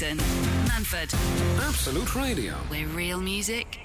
[0.00, 0.16] Jason
[0.64, 1.12] Manford,
[1.60, 2.54] Absolute Radio.
[2.68, 3.80] where real music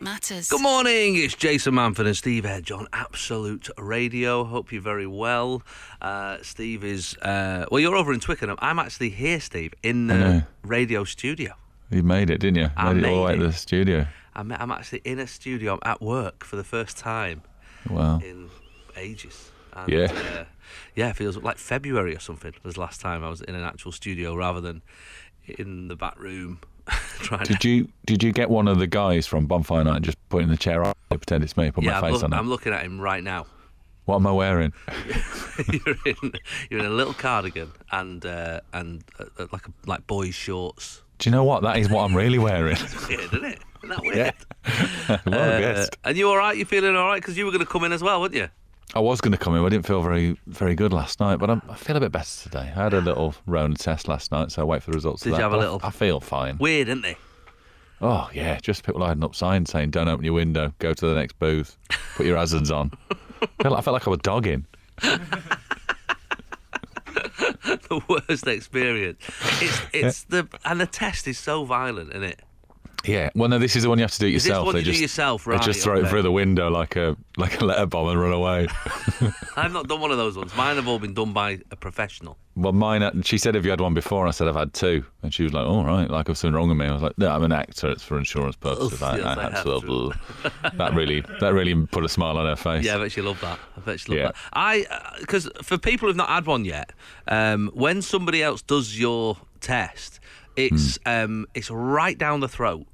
[0.00, 0.48] matters.
[0.48, 4.42] Good morning, it's Jason Manford and Steve Edge on Absolute Radio.
[4.42, 5.62] Hope you're very well.
[6.02, 8.56] Uh, Steve is, uh, well, you're over in Twickenham.
[8.58, 11.52] I'm actually here, Steve, in the radio studio.
[11.88, 12.70] You made it, didn't you?
[12.76, 14.08] I made it all the way to the studio.
[14.34, 15.74] I'm, I'm actually in a studio.
[15.74, 17.42] I'm at work for the first time
[17.88, 18.18] Wow.
[18.24, 18.50] in
[18.96, 19.52] ages.
[19.72, 20.06] And, Yeah.
[20.12, 20.44] Uh,
[20.96, 23.62] yeah, it feels like February or something was the last time I was in an
[23.62, 24.82] actual studio rather than
[25.46, 26.60] in the back room
[27.20, 27.52] trying to.
[27.52, 30.42] Did you did you get one of the guys from Bonfire Night and just put
[30.42, 32.36] in the chair up, pretend it's me, put yeah, my I'm, face look- on it?
[32.36, 33.46] I'm looking at him right now.
[34.06, 34.74] What am I wearing?
[35.72, 36.32] you're in
[36.68, 41.00] you're in a little cardigan and uh, and uh, uh, like a, like boys shorts.
[41.18, 41.62] Do you know what?
[41.62, 42.76] That is what I'm really wearing.
[43.08, 43.58] Weird, isn't it?
[43.78, 44.16] Isn't that weird?
[44.16, 45.18] Yeah.
[45.24, 45.96] well Uh, guessed.
[46.04, 46.54] and you all right?
[46.54, 47.22] You feeling all right?
[47.22, 48.48] Because you were going to come in as well, weren't you?
[48.94, 49.64] I was going to come in.
[49.64, 52.42] I didn't feel very very good last night, but I'm, I feel a bit better
[52.42, 52.72] today.
[52.76, 55.22] I had a little Rona test last night, so I wait for the results.
[55.22, 56.58] Did of you have a but I- little- I feel fine.
[56.58, 57.16] Weird, isn't they?
[58.00, 60.72] Oh yeah, just people lining up signs saying "Don't open your window.
[60.78, 61.76] Go to the next booth.
[62.16, 62.92] Put your hazards on."
[63.42, 64.66] I felt like, I felt like I was dogging.
[67.78, 69.18] the worst experience.
[69.60, 72.40] It's it's the and the test is so violent, isn't it?
[73.04, 73.30] Yeah.
[73.34, 74.66] Well, no, this is the one you have to do it Is this yourself.
[74.66, 76.06] one they you do just yourself, they just throw okay.
[76.06, 78.66] it through the window like a like a letter bomb and run away.
[79.56, 80.54] I've not done one of those ones.
[80.56, 82.38] Mine have all been done by a professional.
[82.56, 83.02] well, mine.
[83.02, 85.04] uh, She said, "Have you had one before?" And I said, "I've had two.
[85.22, 87.18] And she was like, "All right, like if something wrong with me." I was like,
[87.18, 87.90] "No, I'm an actor.
[87.90, 90.12] It's for insurance purposes." Yes, I, I had to-
[90.74, 92.84] that really that really put a smile on her face.
[92.84, 93.58] Yeah, I bet she love that.
[93.76, 94.26] I bet she love Yeah.
[94.28, 94.36] that.
[94.52, 94.86] I
[95.20, 96.92] because for people who've not had one yet,
[97.28, 100.20] um, when somebody else does your test,
[100.56, 101.10] it's Hmm.
[101.10, 102.86] um, it's right down the throat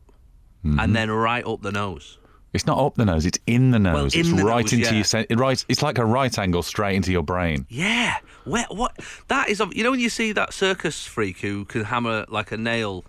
[0.64, 0.78] Mm-hmm.
[0.78, 2.18] and then right up the nose.
[2.52, 3.94] It's not up the nose; it's in the nose.
[3.94, 5.04] Well, in it's the right nose, into yeah.
[5.12, 5.64] your it right.
[5.68, 7.64] It's like a right angle straight into your brain.
[7.68, 8.16] Yeah.
[8.44, 8.98] Where, what?
[9.28, 9.60] That is.
[9.72, 13.04] You know when you see that circus freak who can hammer like a nail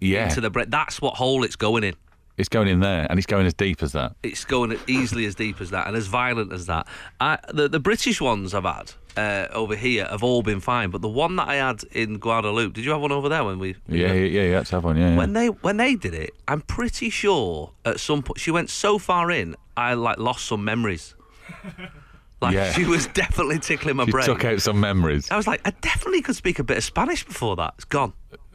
[0.00, 0.70] Yeah, into the brain.
[0.70, 1.94] That's what hole it's going in.
[2.38, 4.16] it's going in there, and it's going as deep as that.
[4.22, 6.86] It's going easily as deep as that and as violent as that.
[7.20, 11.00] I, the the British ones I've had uh, over here have all been fine, but
[11.02, 13.76] the one that I had in Guadeloupe, did you have one over there when we?
[13.88, 14.56] Yeah, yeah, yeah.
[14.58, 14.96] Had to have one.
[14.96, 15.16] Yeah, yeah.
[15.16, 18.98] When they when they did it, I'm pretty sure at some point she went so
[18.98, 21.14] far in, I like lost some memories.
[22.42, 22.70] Like Yeah.
[22.72, 24.26] she was definitely tickling my you brain.
[24.26, 25.30] took out some memories.
[25.30, 27.72] I was like, I definitely could speak a bit of Spanish before that.
[27.76, 28.12] It's gone.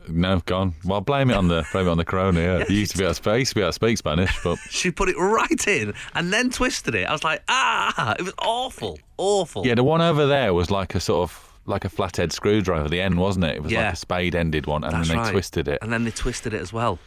[0.07, 0.75] No, gone.
[0.83, 2.39] Well, blame it on the blame it on the corona.
[2.39, 3.97] Yeah, Yeah, you used to be able to speak, used to be able to speak
[3.97, 7.07] Spanish, but She put it right in and then twisted it.
[7.07, 9.65] I was like, ah, it was awful, awful.
[9.65, 12.89] yeah, the one over there was like a sort of like a flathead screwdriver.
[12.89, 13.57] The end wasn't it?
[13.57, 13.85] It was Yeah.
[13.85, 15.31] like a spade-ended one, and That's then they right.
[15.31, 15.79] twisted it.
[15.81, 16.97] and then they twisted it as well.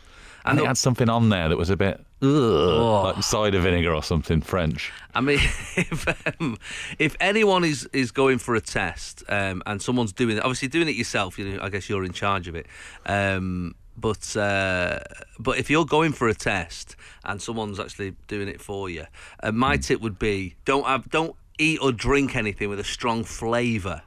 [0.44, 3.02] And it had something on there that was a bit ugh, Oh.
[3.04, 4.92] like cider vinegar or something French.
[5.14, 5.38] I mean,
[5.76, 6.06] if
[6.40, 6.58] um,
[6.98, 10.88] if anyone is, is going for a test um, and someone's doing it, obviously doing
[10.88, 12.66] it yourself, you know, I guess you're in charge of it.
[13.06, 14.98] Um, but uh,
[15.38, 19.06] but if you're going for a test and someone's actually doing it for you,
[19.42, 23.22] uh, my tip would be don't have don't eat or drink anything with a strong
[23.24, 24.02] flavour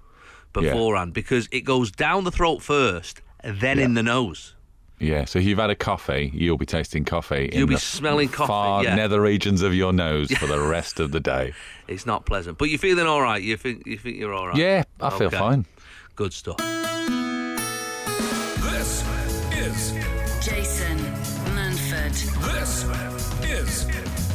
[0.53, 4.53] beforehand because it goes down the throat first, then in the nose.
[4.99, 7.49] Yeah, so if you've had a coffee, you'll be tasting coffee.
[7.53, 8.95] You'll in be the smelling coffee, far yeah.
[8.95, 11.53] nether regions of your nose for the rest of the day.
[11.87, 13.41] It's not pleasant, but you're feeling all right.
[13.41, 14.57] You think you think you're all right.
[14.57, 15.65] Yeah, I feel fine.
[16.15, 16.57] Good stuff.
[18.61, 19.03] This
[19.51, 19.91] is
[20.43, 20.97] Jason
[21.53, 22.13] Manford,
[22.53, 22.83] this
[23.47, 23.85] is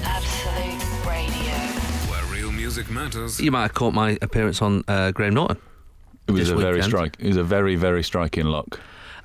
[0.04, 1.54] Absolute Radio.
[2.10, 3.40] where real music matters.
[3.40, 5.58] You might have caught my appearance on uh, Graham Norton.
[6.28, 6.90] It was This a very weekend.
[6.90, 7.16] strike.
[7.18, 8.80] It was a very very striking look.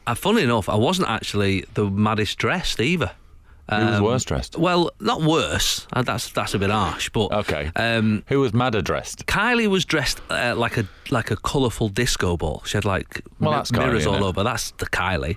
[0.08, 3.12] Uh, funny enough, I wasn't actually the maddest dressed either.
[3.70, 4.58] Who was Um, worse dressed?
[4.58, 5.86] Well, not worse.
[5.92, 7.70] Uh, that's that's a bit harsh, but Okay.
[7.76, 9.26] Um, Who was madder dressed?
[9.26, 12.62] Kylie was dressed uh, like a like a colourful disco ball.
[12.66, 14.30] She had like Well, mi- that's Kylie, mirrors all innit?
[14.30, 14.44] over.
[14.44, 15.36] That's the Kylie.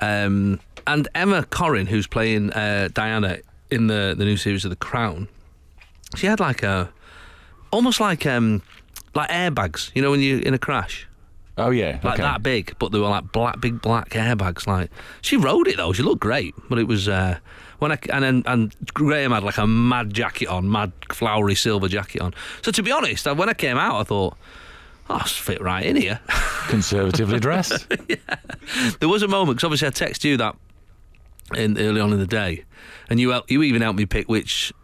[0.00, 3.38] Um, and Emma Corrin, who's playing uh, Diana
[3.70, 5.28] in the the new series of The Crown,
[6.16, 6.88] she had like a
[7.70, 8.62] almost like um
[9.14, 9.90] like airbags.
[9.94, 11.06] You know when you are in a crash.
[11.58, 12.22] Oh yeah, like okay.
[12.22, 14.66] that big, but they were like black, big black airbags.
[14.66, 14.90] Like
[15.22, 16.54] she rode it though; she looked great.
[16.68, 17.38] But it was uh,
[17.78, 21.88] when I and then and Graham had like a mad jacket on, mad flowery silver
[21.88, 22.34] jacket on.
[22.62, 24.36] So to be honest, uh, when I came out, I thought,
[25.08, 26.20] oh, I fit right in here.
[26.68, 27.86] Conservatively dressed.
[28.08, 28.16] yeah.
[29.00, 30.56] there was a moment because obviously I texted you that
[31.54, 32.64] in early on in the day,
[33.08, 34.74] and you you even helped me pick which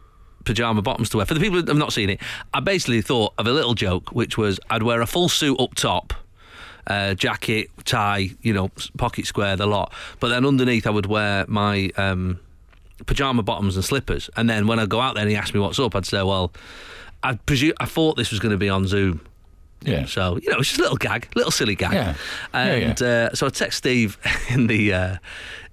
[0.45, 1.27] pajama bottoms to wear.
[1.27, 2.21] For the people that have not seen it,
[2.55, 5.75] I basically thought of a little joke, which was I'd wear a full suit up
[5.75, 6.15] top.
[6.87, 9.93] Uh, jacket, tie, you know, pocket square, the lot.
[10.19, 12.41] But then underneath, I would wear my um,
[13.07, 14.29] pajama bottoms and slippers.
[14.37, 16.23] And then when I go out there and he asked me what's up, I'd say,
[16.23, 16.53] well,
[17.23, 19.21] I presume I thought this was going to be on Zoom.
[19.85, 20.07] Yeah.
[20.07, 21.93] So you know, it's just a little gag, little silly gag.
[21.93, 22.15] Yeah.
[22.55, 24.19] Yeah, And Uh, so I text Steve
[24.51, 25.17] in the uh,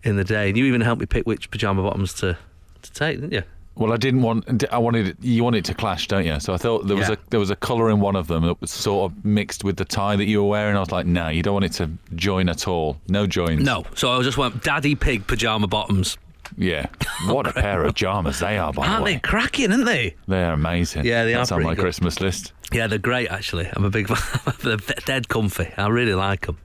[0.04, 2.38] in the day, and you even helped me pick which pajama bottoms to
[2.82, 3.44] to take, didn't you?
[3.80, 4.64] Well, I didn't want.
[4.72, 6.40] I wanted you want it to clash, don't you?
[6.40, 7.14] So I thought there was Yeah.
[7.16, 9.78] a there was a colour in one of them that was sort of mixed with
[9.78, 10.76] the tie that you were wearing.
[10.76, 12.98] I was like, no, you don't want it to join at all.
[13.08, 13.64] No joins.
[13.64, 13.86] No.
[13.96, 16.18] So I just went daddy pig pajama bottoms.
[16.58, 16.88] Yeah.
[17.28, 18.94] What a pair of pajamas they are, by the way.
[18.94, 19.72] Aren't they cracking?
[19.72, 20.16] Aren't they?
[20.28, 21.06] They're amazing.
[21.06, 21.82] Yeah, they are That's on my good.
[21.84, 22.52] Christmas list.
[22.74, 23.70] Yeah, they're great actually.
[23.72, 24.54] I'm a big fan.
[24.62, 25.72] they're dead comfy.
[25.78, 26.58] I really like them.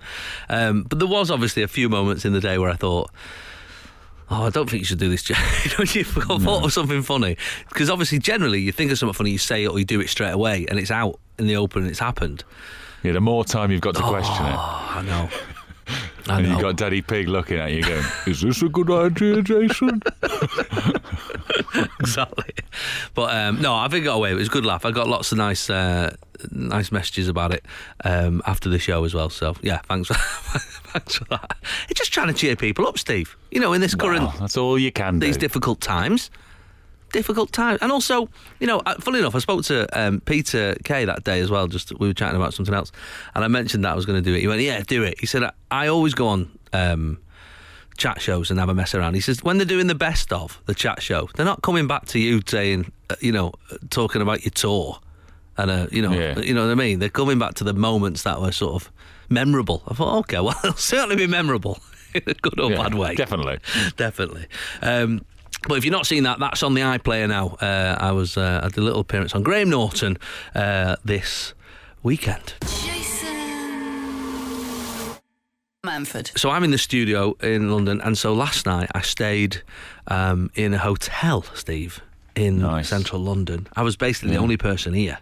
[0.49, 3.11] Um, but there was obviously a few moments in the day where I thought,
[4.35, 5.23] oh, I don't think you should do this.
[5.23, 5.39] Jack."
[5.77, 7.37] Don't you thought of something funny?
[7.69, 10.09] Because obviously, generally, you think of something funny, you say it or you do it
[10.09, 12.45] straight away, and it's out in the open and it's happened.
[13.03, 15.29] Yeah, the more time you've got to question it, Oh, I know.
[16.29, 20.03] And you've got Daddy Pig looking at you going, "Is this a good idea, Jason?"
[22.01, 22.55] exactly.
[23.15, 24.33] But um, no, I think I got away.
[24.33, 24.85] It was a good laugh.
[24.85, 26.17] I got lots of nice, uh,
[26.51, 27.65] nice messages about it
[28.05, 29.29] um, after the show as well.
[29.31, 30.15] So yeah, thanks, for,
[30.93, 31.57] thanks for that.
[31.89, 33.37] It's just trying to cheer people up, Steve.
[33.51, 34.31] You know, in this current.
[34.39, 35.27] that's all you can do.
[35.27, 36.31] these difficult times.
[37.15, 38.29] Difficult times, and also,
[38.59, 41.69] you know, uh, funny enough, I spoke to um, Peter Kay that day as well.
[41.69, 42.91] Just we were chatting about something else,
[43.37, 44.41] and I mentioned that I was going to do it.
[44.41, 47.19] He went, "Yeah, do it." He said, "I, I always go on um,
[47.97, 50.61] chat shows and have a mess around." He says, "When they're doing the best of
[50.67, 54.21] the chat show, they're not coming back to you saying, uh, you know, uh, talking
[54.21, 54.99] about your tour,
[55.57, 56.41] and uh, you know, Yeah.
[56.41, 56.99] you know what I mean.
[56.99, 58.91] They're coming back to the moments that were sort of
[59.29, 61.79] memorable." I thought, okay, well, it'll certainly be memorable
[62.15, 63.15] in a good or Yeah, bad way.
[63.15, 63.59] Definitely.
[63.97, 64.47] Definitely.
[64.83, 65.25] Um,
[65.69, 67.57] but if you're not seeing that, that's on the iPlayer now.
[67.61, 70.19] Uh, I was uh, I did a little appearance on Graham Norton
[70.55, 71.55] uh, this
[72.03, 72.55] weekend.
[72.63, 73.35] Jason
[75.85, 76.37] Manford.
[76.39, 79.63] So I'm in the studio in London, and so last night I stayed
[80.09, 82.01] um, in a hotel, Steve,
[82.35, 82.89] in Nice.
[82.89, 83.67] central London.
[83.75, 85.19] I was basically the only person here.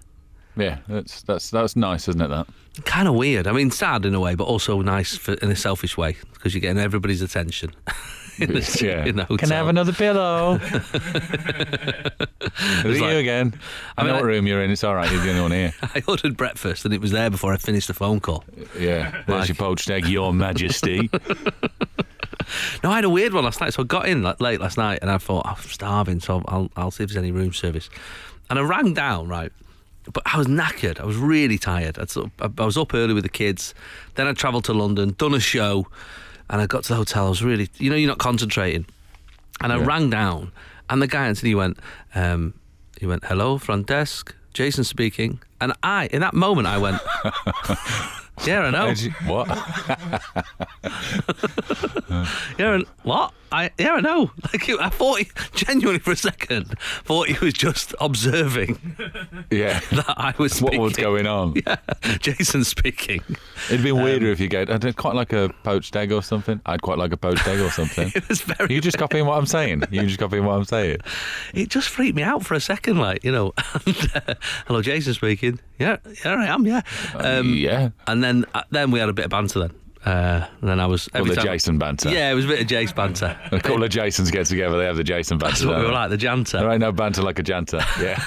[0.56, 2.29] Yeah, that's that's that's nice, isn't it?
[2.29, 2.46] That.
[2.84, 3.46] Kind of weird.
[3.46, 6.55] I mean, sad in a way, but also nice for, in a selfish way because
[6.55, 7.73] you're getting everybody's attention.
[8.38, 9.05] in the, Yeah.
[9.05, 9.38] in the hotel.
[9.38, 10.55] Can I have another pillow?
[12.84, 13.55] Is it like- you again?
[13.96, 14.70] I, I mean, know I- what room you're in.
[14.70, 15.11] It's all right.
[15.11, 15.73] You're the only one here.
[15.82, 18.44] I ordered breakfast and it was there before I finished the phone call.
[18.79, 19.11] Yeah.
[19.26, 21.11] There's Like- your poached egg, Your Majesty.
[22.84, 23.73] No, I had a weird one last night.
[23.75, 26.70] So I got in like, late last night and I thought, I'm starving, so I'll,
[26.76, 27.88] I'll see if there's any room service.
[28.50, 29.52] And I rang down, right?
[30.12, 31.00] But I was knackered.
[31.00, 31.99] I was really tired.
[31.99, 33.73] I'd sort of, I was up early with the kids.
[34.17, 35.87] Then I travelled to London, done a show,
[36.52, 37.26] and I got to the hotel.
[37.26, 38.87] I was really, you know, you're not concentrating.
[39.60, 39.87] And I Yeah.
[39.87, 40.52] rang down,
[40.88, 41.46] and the guy answered.
[41.46, 41.78] He went,
[42.14, 42.54] um,
[43.00, 47.00] he went, "Hello, front desk, Jason speaking." And I, in that moment, I went,
[48.46, 49.49] "Yeah, I know." You- what?
[52.58, 53.32] Yeah, and what?
[53.52, 54.31] I yeah, I know.
[54.52, 58.96] Like I thought, he, genuinely for a second, thought he was just observing
[59.50, 59.81] Yeah.
[59.93, 61.54] that I was What was going on?
[61.66, 61.76] Yeah,
[62.19, 63.22] Jason speaking.
[63.70, 64.70] It'd been weirder Um, if you get.
[64.70, 66.60] I'd quite like a poached egg or something.
[66.66, 68.10] I'd quite like a poached egg or something.
[68.14, 68.75] It was very.
[68.75, 69.84] you just copying what I'm saying.
[69.90, 70.98] You just copying what I'm saying.
[71.55, 73.52] It just freaked me out for a second, like you know.
[73.87, 74.34] And, uh,
[74.66, 75.60] hello, Jason speaking.
[75.78, 76.66] Yeah, yeah, I am.
[76.66, 76.82] Yeah.
[77.14, 77.90] Um, yeah.
[78.06, 79.60] And then uh, then we had a bit of banter.
[79.60, 79.72] Then
[80.04, 82.10] uh, and then I was Well, every the time- Jason banter.
[82.10, 83.38] Yeah, it was a bit of Jace banter.
[83.52, 84.76] A couple of Jasons get together.
[84.78, 85.52] They have the Jason banter.
[85.52, 86.60] That's what we were like, the janter.
[86.60, 87.81] There ain't no banter like a janter.
[88.02, 88.19] Yeah.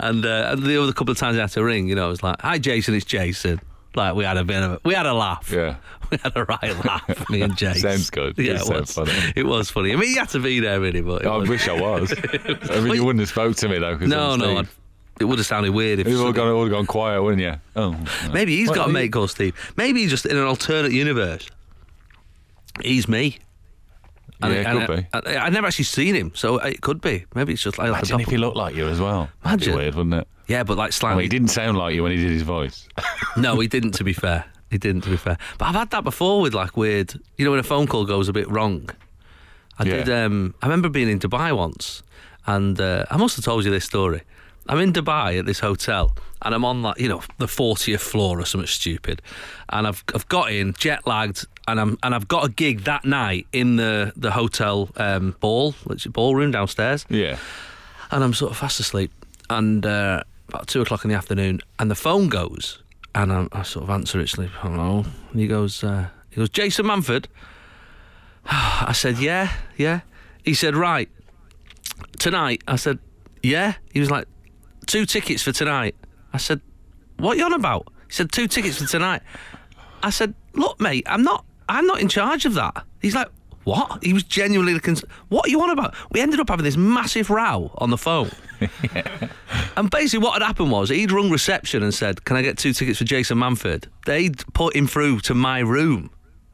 [0.00, 2.10] And, uh, and the other couple of times I had to ring, you know, it
[2.10, 3.60] was like, "Hi, Jason, it's Jason."
[3.94, 5.50] Like we had a bit of a, we had a laugh.
[5.52, 5.76] Yeah.
[6.10, 7.82] we had a right laugh, me and Jason.
[7.90, 8.38] Sounds good.
[8.38, 8.92] Yeah, It it was.
[8.94, 9.12] funny.
[9.36, 9.92] It was funny.
[9.92, 12.14] I mean, you had to be there, really, but I was- wish I was.
[12.70, 13.96] I mean, you wouldn't have spoke to me though.
[13.98, 14.62] no, no,
[15.20, 16.06] it would have sounded weird if.
[16.06, 17.54] All some- gone, all gone quiet, wouldn't you?
[17.76, 18.32] Oh, no.
[18.32, 19.54] Maybe he's What, got a mate called Steve.
[19.76, 21.48] Maybe he's just in an alternate universe.
[22.82, 23.38] He's me.
[24.40, 25.06] Yeah, it could I, be.
[25.36, 27.24] I, I've never actually seen him, so it could be.
[27.34, 29.28] Maybe it's just like, Imagine if he looked like you as well.
[29.42, 29.74] That'd be Imagine.
[29.76, 30.28] weird, wouldn't it?
[30.46, 31.24] Yeah, but like slightly.
[31.24, 32.86] he didn't sound like you when he did his voice.
[33.36, 33.92] No, he didn't.
[33.92, 35.02] To be fair, he didn't.
[35.02, 37.14] To be fair, but I've had that before with like weird.
[37.36, 38.88] You know, when a phone call goes a bit wrong.
[39.78, 40.04] I Yeah.
[40.04, 40.08] did.
[40.10, 42.02] Um, I remember being in Dubai once,
[42.46, 44.22] and uh, I must have told you this story.
[44.68, 48.38] I'm in Dubai at this hotel, and I'm on like you know the 40th floor
[48.40, 49.22] or something stupid,
[49.70, 53.04] and I've I've got in jet lagged, and I'm and I've got a gig that
[53.04, 57.38] night in the the hotel um, ball, which is ballroom downstairs Yeah.
[58.10, 59.10] and I'm sort of fast asleep.
[59.50, 62.82] And uh, about two o'clock in the afternoon, and the phone goes,
[63.14, 64.50] and I, I sort of answer it, sleep.
[64.60, 65.04] Hello.
[65.32, 67.24] And he goes, uh, he goes, Jason Manford.
[68.44, 70.00] I said, yeah, yeah.
[70.44, 71.08] He said, right,
[72.18, 72.62] tonight.
[72.68, 72.98] I said,
[73.42, 73.74] yeah.
[73.92, 74.26] He was like,
[74.88, 75.94] two tickets for tonight.
[76.32, 76.60] I said,
[77.18, 77.86] what you on about?
[78.08, 79.22] He said, two tickets for tonight.
[80.02, 82.84] I said, look, mate, I'm not, I'm not in charge of that.
[83.00, 83.28] He's like,
[83.64, 84.02] what?
[84.02, 85.94] He was genuinely cons- what are you on about?
[86.10, 88.30] We ended up having this massive row on the phone.
[89.76, 92.72] And basically, what had happened was he'd rung reception and said, "Can I get two
[92.72, 96.10] tickets for Jason Manford?" They'd put him through to my room,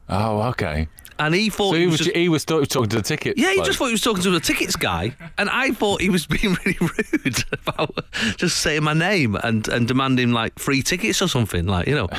[0.07, 0.87] Oh, okay.
[1.19, 3.37] And he thought So he he was just, he was talk- talking to the ticket.
[3.37, 3.65] yeah, he bloke.
[3.67, 6.55] just thought he was talking to the tickets guy, and I thought he was being
[6.65, 7.95] really rude about
[8.37, 12.09] just saying my name and and demanding like free tickets or something, like you know.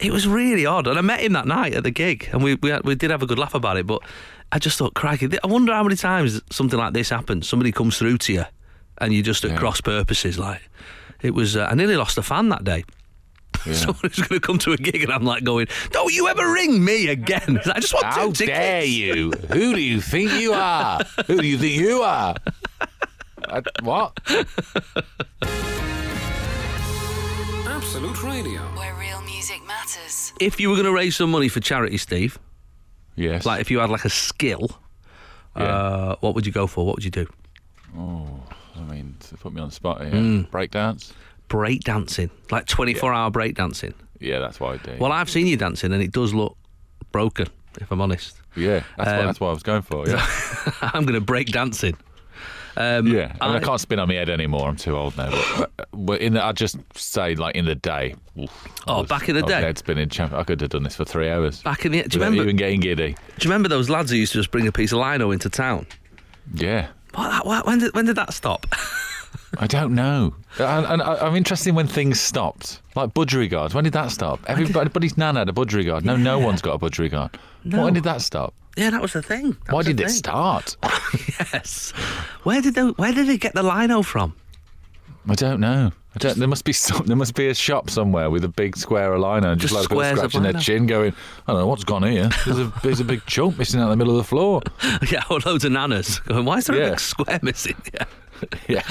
[0.00, 2.54] It was really odd, and I met him that night at the gig, and we
[2.54, 3.84] we, had, we did have a good laugh about it.
[3.84, 4.00] But
[4.52, 7.48] I just thought, crikey, I wonder how many times something like this happens.
[7.48, 8.44] Somebody comes through to you,
[8.98, 9.58] and you're just at Yeah.
[9.58, 10.38] cross purposes.
[10.38, 10.60] Like
[11.20, 12.84] it was, uh, I nearly lost a fan that day.
[13.68, 13.74] Yeah.
[13.84, 16.50] Someone who's going to come to a gig, and I'm like going, "Don't you ever
[16.52, 17.60] ring me again?
[17.66, 19.30] I just want How two tickets." dare you?
[19.52, 21.00] Who do you think you are?
[21.26, 22.34] Who do you think you are?
[23.48, 24.18] Uh, what?
[27.66, 28.60] Absolute Radio.
[28.76, 30.32] Where real music matters.
[30.40, 32.38] If you were going to raise some money for charity, Steve,
[33.16, 33.46] Yes.
[33.46, 34.78] like if you had like a skill,
[35.56, 35.62] Yeah.
[35.64, 36.84] uh, what would you go for?
[36.86, 37.26] What would you do?
[37.96, 38.42] Oh,
[38.76, 40.10] I mean, to put me on the spot here.
[40.12, 40.50] Mm.
[40.50, 41.12] Breakdance?
[41.48, 43.94] Break dancing, like 24 hour break dancing.
[44.20, 44.96] Yeah, that's what I do.
[44.98, 46.56] Well, I've seen you dancing, and it does look
[47.12, 47.46] broken.
[47.80, 50.08] If I'm honest, yeah, that's, what, um, that's what I was going for.
[50.08, 50.26] Yeah.
[50.82, 51.96] I'm going to break dancing.
[52.76, 54.68] Um, Yeah, I, mean, I I- can't spin on my head anymore.
[54.68, 55.30] I'm too old now.
[55.56, 58.14] But, but in the, I'd just say, like in the day.
[58.38, 59.60] oof, I Oh, back in the I was day?
[59.60, 60.32] Head spinning champ.
[60.32, 61.62] I could have done this for three hours.
[61.62, 62.42] Back in the, do you without remember?
[62.42, 63.12] even getting giddy?
[63.14, 63.16] Do
[63.48, 65.86] you remember those lads who used to just bring a piece of lino into town?
[66.54, 68.66] Yeah, What, what, when did when did that stop?
[69.58, 70.34] I don't know.
[70.58, 73.72] And, and I, I'm interested in when things stopped, like budgerigar.
[73.72, 74.40] When did that stop?
[74.46, 76.02] Everybody's nan had a budgerigar.
[76.04, 77.32] No, no one's got a budgerigar.
[77.64, 77.84] No.
[77.84, 78.54] When did that stop?
[78.76, 79.56] yeah, that was the thing.
[79.66, 80.12] That Why did it thing.
[80.14, 80.76] start?
[81.52, 81.92] Yes.
[82.42, 84.34] Where did they, where did they get the lino from?
[85.28, 85.92] I don't know.
[86.14, 88.76] I don't, there must be some, there must be a shop somewhere with a big
[88.76, 91.12] square of lino and just, Just like people squares of scratching their chin, going,
[91.46, 92.28] "I don't know what's gone here.
[92.44, 94.62] There's a there's a big chunk missing out in the middle of the floor."
[95.10, 96.18] yeah, or loads of nanas.
[96.26, 97.76] Going, Why is there a big square missing?
[97.94, 98.04] Yeah.
[98.68, 98.82] Yeah,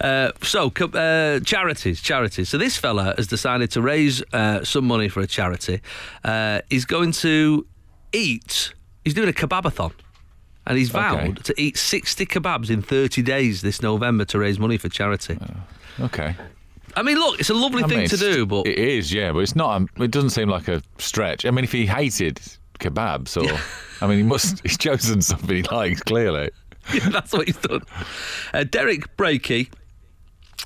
[0.00, 2.48] Uh, so, uh, charities, charities.
[2.48, 5.80] So, this fella has decided to raise uh, some money for a charity.
[6.24, 7.66] Uh, he's going to
[8.12, 8.72] eat,
[9.04, 9.92] he's doing a kebabathon.
[10.66, 11.32] And he's vowed Okay.
[11.42, 15.36] to eat 60 kebabs in 30 days this November to raise money for charity.
[16.00, 16.34] okay.
[16.96, 19.32] I mean, look, it's a lovely I thing mean, to do, but it is, yeah,
[19.32, 19.74] but it's not.
[19.74, 21.44] um, It doesn't seem like a stretch.
[21.44, 22.40] I mean, if he hated
[22.78, 23.60] kebabs, or
[24.02, 24.60] I mean, he must.
[24.62, 26.50] He's chosen something he likes clearly.
[27.10, 27.82] that's what he's done.
[28.52, 29.70] Uh, Derek Brakey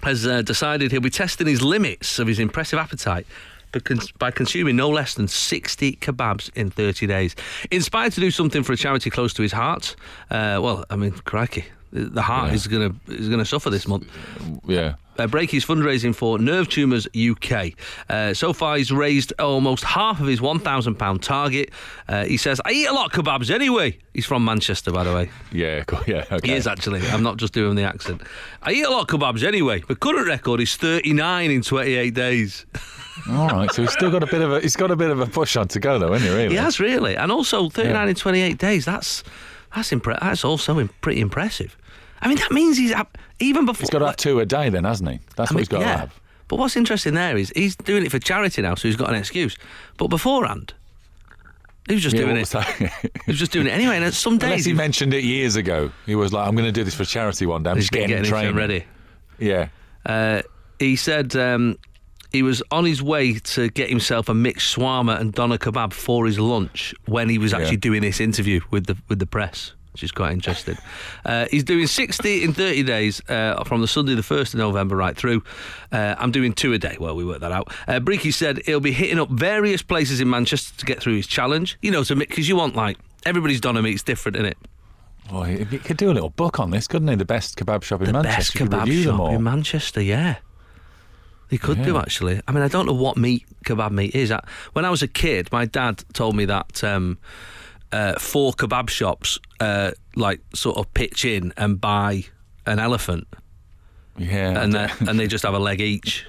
[0.03, 3.27] has uh, decided he'll be testing his limits of his impressive appetite
[3.73, 3.81] by,
[4.19, 7.37] by consuming no less than 60 kebabs in 30 days.
[7.71, 9.97] Inspired to do something for a charity close to his heart,
[10.31, 12.54] uh, well, I mean, crikey, the heart Yeah.
[12.54, 14.07] is going to is going to suffer this month.
[14.66, 14.95] Yeah.
[15.18, 17.73] Uh, Brakey's fundraising for Nerve Tumours UK.
[18.09, 21.71] Uh, so far, he's raised almost half of his £1,000 target.
[22.09, 23.99] Uh, he says, I eat a lot of kebabs anyway.
[24.14, 25.28] He's from Manchester, by the way.
[25.50, 26.50] Yeah, cool, yeah, okay.
[26.50, 27.00] He is actually.
[27.09, 28.23] I'm not just doing the accent.
[28.62, 29.80] I eat a lot of kebabs anyway.
[29.88, 32.64] The current record is 39 in 28 days.
[33.28, 35.18] All right, so he's still got a bit of a he's got a bit of
[35.18, 36.33] a push on to go though, isn't he?
[36.33, 36.50] Really?
[36.50, 38.09] He has really, and also 39 Yeah.
[38.11, 38.85] in 28 days.
[38.85, 39.25] That's
[39.75, 41.77] that's impre- That's also im- pretty impressive.
[42.21, 43.81] I mean, that means he's up, even before.
[43.83, 45.19] He's got to have two a day, then, hasn't he?
[45.37, 45.93] That's I what mean, he's got yeah.
[45.93, 46.21] to have.
[46.49, 49.15] But what's interesting there is he's doing it for charity now, so he's got an
[49.17, 49.57] excuse.
[49.99, 50.73] But beforehand,
[51.87, 52.49] he was just Yeah, doing it.
[53.25, 53.99] He was just doing it anyway.
[53.99, 55.93] And some Unless days he he- mentioned it years ago.
[56.07, 57.71] He was like, "I'm going to do this for charity one day.
[57.71, 58.85] I'm he's just getting, getting in training ready.
[59.39, 59.69] Yeah,
[60.07, 60.43] Uh,
[60.79, 61.79] he said um,
[62.32, 66.26] he was on his way to get himself a mixed shawarma and doner kebab for
[66.26, 67.80] his lunch when he was actually Yeah.
[67.80, 70.76] doing this interview with the with the press, which is quite interesting.
[71.25, 74.94] uh, he's doing 60 in 30 days uh, from the Sunday the 1st of November
[74.97, 75.42] right through.
[75.90, 76.97] Uh, I'm doing two a day.
[77.00, 77.73] Well, we worked that out.
[77.87, 81.26] Uh, Brakey said he'll be hitting up various places in Manchester to get through his
[81.26, 81.78] challenge.
[81.82, 84.58] You know, to because you want like everybody's doner meat's different, is it?
[85.30, 87.14] Oh, he, he could do a little book on this, couldn't he?
[87.14, 88.64] The best kebab shop in the Manchester.
[88.66, 90.00] best kebab shop in Manchester.
[90.00, 90.37] Yeah,
[91.49, 92.40] they could do actually.
[92.47, 94.31] I mean, I don't know what meat kebab meat is.
[94.31, 94.40] I,
[94.73, 97.19] when I was a kid, my dad told me that um,
[97.93, 102.25] uh, four kebab shops uh, like sort of pitch in and buy
[102.67, 103.26] an elephant,
[104.17, 106.26] yeah, and I they, and they just have a leg each.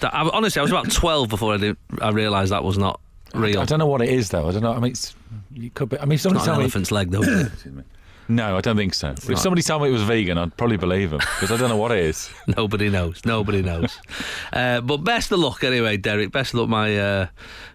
[0.00, 3.00] That, I, honestly, I was about twelve before I did, I realised that was not
[3.34, 3.60] real.
[3.60, 4.48] I don't know what it is though.
[4.48, 4.72] I don't know.
[4.72, 5.14] I mean, it's,
[5.52, 5.98] you could be.
[5.98, 6.64] I mean, somebody Not an told me.
[6.64, 7.22] elephant's leg, though.
[8.30, 8.36] is it?
[8.36, 8.36] Excuse me.
[8.36, 9.10] No, I don't think so.
[9.10, 9.38] If not.
[9.38, 11.92] somebody told me it was vegan, I'd probably believe them because I don't know what
[11.92, 12.30] it is.
[12.56, 13.24] Nobody knows.
[13.24, 13.98] Nobody knows.
[14.52, 16.32] uh, but best of luck anyway, Derek.
[16.32, 17.26] Best of luck, my uh,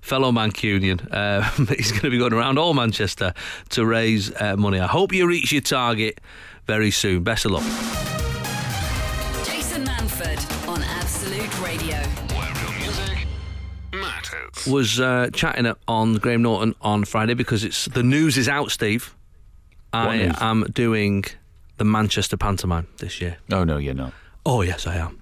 [0.01, 1.07] fellow Mancunian.
[1.11, 1.41] Uh,
[1.75, 3.33] he's going to be going around all Manchester
[3.69, 4.79] to raise uh, money.
[4.79, 6.21] I hope you reach your target
[6.65, 7.23] very soon.
[7.23, 7.63] Best of luck.
[9.45, 11.97] Jason Manford on Absolute Radio.
[12.35, 13.27] Where real music
[13.93, 14.67] matters.
[14.67, 19.15] Was uh, chatting on Graham Norton on Friday because it's the news is out, Steve.
[19.95, 21.25] I am doing
[21.77, 23.37] the Manchester pantomime this year.
[23.51, 24.13] Oh no, you're not.
[24.45, 25.21] Oh yes, I am.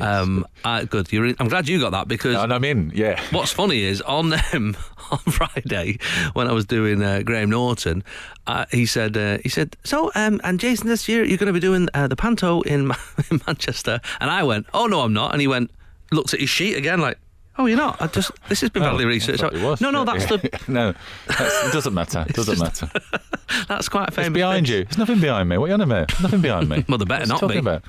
[0.00, 1.12] Um, uh, good.
[1.12, 2.92] You're in, I'm glad you got that because And I'm in.
[2.94, 3.20] Yeah.
[3.30, 4.76] What's funny is on um,
[5.10, 5.98] on Friday
[6.32, 8.02] when I was doing uh, Graham Norton,
[8.46, 11.52] uh, he said uh, he said so um, and Jason this year you're going to
[11.52, 12.92] be doing uh, the panto in,
[13.30, 15.70] in Manchester and I went oh no I'm not and he went
[16.10, 17.18] looked at his sheet again like
[17.58, 19.80] oh you're not I just this has been badly researched it was.
[19.80, 20.94] no no that's the no.
[21.26, 22.24] That's, it doesn't matter.
[22.28, 23.00] It doesn't just- matter.
[23.68, 24.72] that's quite a It's famous behind bit.
[24.74, 24.84] you.
[24.84, 25.58] There's nothing behind me.
[25.58, 26.20] What are you on about?
[26.22, 26.84] Nothing behind me.
[26.88, 27.58] Well, there better not be.
[27.58, 27.82] About?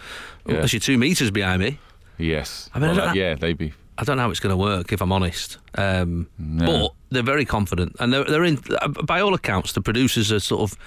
[0.45, 0.55] Yeah.
[0.55, 1.79] unless you're two meters behind me
[2.17, 2.69] Yes.
[2.73, 3.73] I mean, I Well, don't- yeah, they be.
[3.97, 5.57] I don't know how it's going to work, if I'm honest.
[5.75, 6.65] Um, No.
[6.65, 8.57] But they're very confident, and they're, they're in.
[9.03, 10.77] By all accounts, the producers are sort of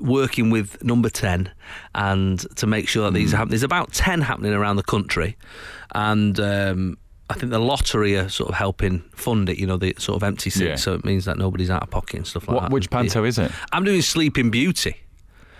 [0.00, 1.50] working with Number Ten,
[1.94, 3.36] and to make sure that these Hmm.
[3.36, 3.48] happen.
[3.50, 5.36] There's about ten happening around the country,
[5.94, 6.38] and.
[6.40, 6.98] Um,
[7.30, 10.22] I think the lottery are sort of helping fund it, you know, the sort of
[10.22, 10.76] empty seats, Yeah.
[10.76, 12.70] so it means that nobody's out of pocket and stuff like What, that.
[12.70, 13.50] which panto is it?
[13.72, 14.96] I'm doing Sleeping Beauty.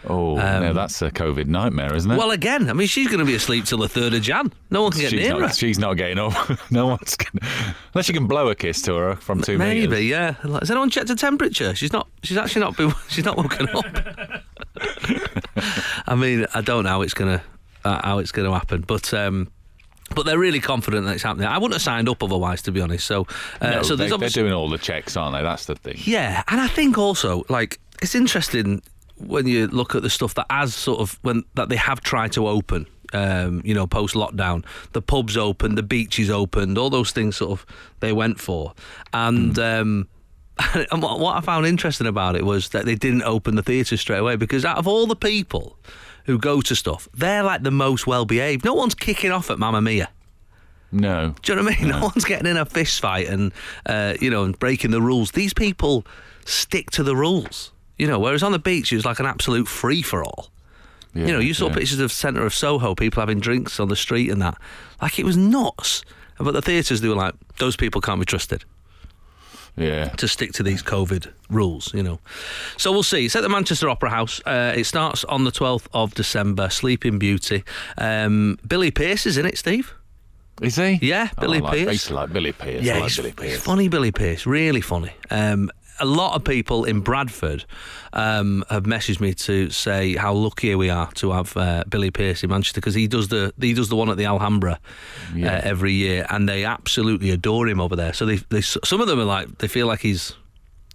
[0.06, 2.12] Oh, no, that's a COVID nightmare, isn't it?
[2.12, 4.52] Um, Well, again, I mean, she's going to be asleep till the 3rd of Jan.
[4.70, 5.40] No one can get she's near her.
[5.40, 6.34] not, she's not getting up.
[6.70, 7.48] no one's gonna,
[7.94, 10.04] unless you can blow a kiss to her from two Maybe, meters.
[10.04, 10.32] yeah.
[10.60, 11.74] Has anyone checked her temperature?
[11.74, 12.06] She's not.
[12.22, 12.92] She's actually not been.
[13.08, 13.86] She's not woken up.
[16.06, 17.42] I mean, I don't know how it's gonna
[17.84, 19.14] uh, how it's gonna happen, but.
[19.14, 19.48] um
[20.14, 21.46] but they're really confident that it's happening.
[21.46, 23.06] I wouldn't have signed up otherwise, to be honest.
[23.06, 23.26] So,
[23.60, 25.42] uh, No, so they, they're doing all the checks, aren't they?
[25.42, 25.96] That's the thing.
[26.04, 28.82] yeah, and I think also like it's interesting
[29.16, 32.32] when you look at the stuff that has sort of when that they have tried
[32.32, 32.86] to open.
[33.12, 37.52] Um, you know, post lockdown, the pubs opened, the beaches opened, all those things sort
[37.52, 37.66] of
[38.00, 38.74] they went for,
[39.12, 39.56] and.
[39.58, 40.08] Um,
[40.92, 43.96] and what what I found interesting about it was that they didn't open the theatre
[43.96, 45.76] straight away because out of all the people
[46.24, 48.64] who go to stuff, they're like the most well behaved.
[48.64, 50.08] No one's kicking off at Mamma Mia.
[50.92, 51.34] No.
[51.42, 51.88] Do you know what I mean?
[51.90, 53.52] No, one's getting in a fist fight and
[53.86, 55.32] uh, you know and breaking the rules.
[55.32, 56.06] These people
[56.44, 57.72] stick to the rules.
[57.98, 60.50] You know, whereas on the beach it was like an absolute free for all.
[61.14, 61.74] Yeah, you know, you saw yeah.
[61.74, 64.58] pictures of centre of Soho, people having drinks on the street and that.
[65.00, 66.02] Like it was nuts.
[66.38, 68.64] But the theatres, they were like, those people can't be trusted
[69.76, 70.10] Yeah.
[70.10, 72.20] to stick to these COVID rules, you know.
[72.76, 73.24] So we'll see.
[73.26, 74.40] It's at the Manchester Opera House.
[74.46, 76.70] Uh, it starts on the 12th of December.
[76.70, 77.64] Sleeping Beauty.
[77.98, 79.92] Um, Billy Pearce is in it, Steve.
[80.62, 81.00] Is he?
[81.02, 81.88] Yeah, Oh, Billy I like, Pearce.
[81.88, 82.82] I used to like Billy Pearce.
[82.84, 83.60] Yeah, I like Billy Pearce.
[83.60, 84.46] funny, Billy Pearce.
[84.46, 85.10] Really funny.
[85.30, 87.64] Um, a lot of people in Bradford
[88.12, 92.42] um, have messaged me to say how lucky we are to have uh, Billy Pearce
[92.42, 94.78] in Manchester because he does the he does the one at the Alhambra
[95.34, 95.54] Yeah.
[95.56, 98.12] uh, every year, and they absolutely adore him over there.
[98.12, 100.34] So they, they some of them are like they feel like he's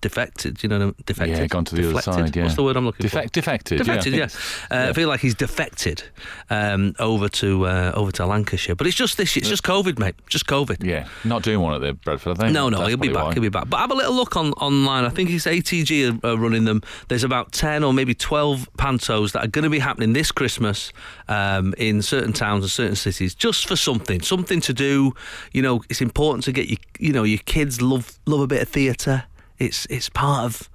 [0.02, 0.64] defected.
[0.64, 1.38] You know, defected.
[1.38, 2.36] Yeah, gone to the other side.
[2.36, 2.44] Yeah.
[2.44, 3.34] What's the word I'm looking Defect, for?
[3.34, 3.78] Defected.
[3.78, 4.20] Defected, yeah.
[4.20, 4.28] yeah.
[4.72, 4.90] I Uh, yeah.
[4.90, 6.04] I feel like he's defected
[6.50, 9.36] um, over to uh, over to Lancashire, but it's just this.
[9.36, 10.16] It's just COVID, mate.
[10.28, 10.84] Just COVID.
[10.84, 12.38] Yeah, not doing one at the Bradford.
[12.38, 12.54] I think.
[12.54, 13.26] No, no, That's he'll be back.
[13.26, 13.34] why.
[13.34, 13.70] He'll be back.
[13.70, 15.06] But have a little look on online.
[15.06, 16.82] I think it's ATG are, are running them.
[17.08, 20.94] There's about ten or maybe twelve pantos that are going to be happening this Christmas
[21.28, 25.14] um, in certain towns and certain cities, just for something, something to do.
[25.52, 28.62] You know, it's important to get your, you know, your kids love love a bit
[28.62, 29.24] of theatre.
[29.60, 30.70] It's it's part of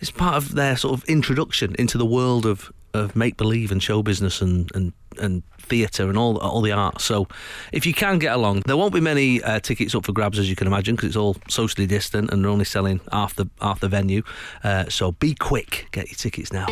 [0.00, 3.82] it's part of their sort of introduction into the world of, of make believe and
[3.82, 7.04] show business and and, and theatre and all all the arts.
[7.04, 7.26] So,
[7.72, 10.50] if you can get along, there won't be many uh, tickets up for grabs as
[10.50, 13.80] you can imagine because it's all socially distant and they're only selling half the half
[13.80, 14.22] the venue.
[14.62, 16.66] Uh, so be quick, get your tickets now.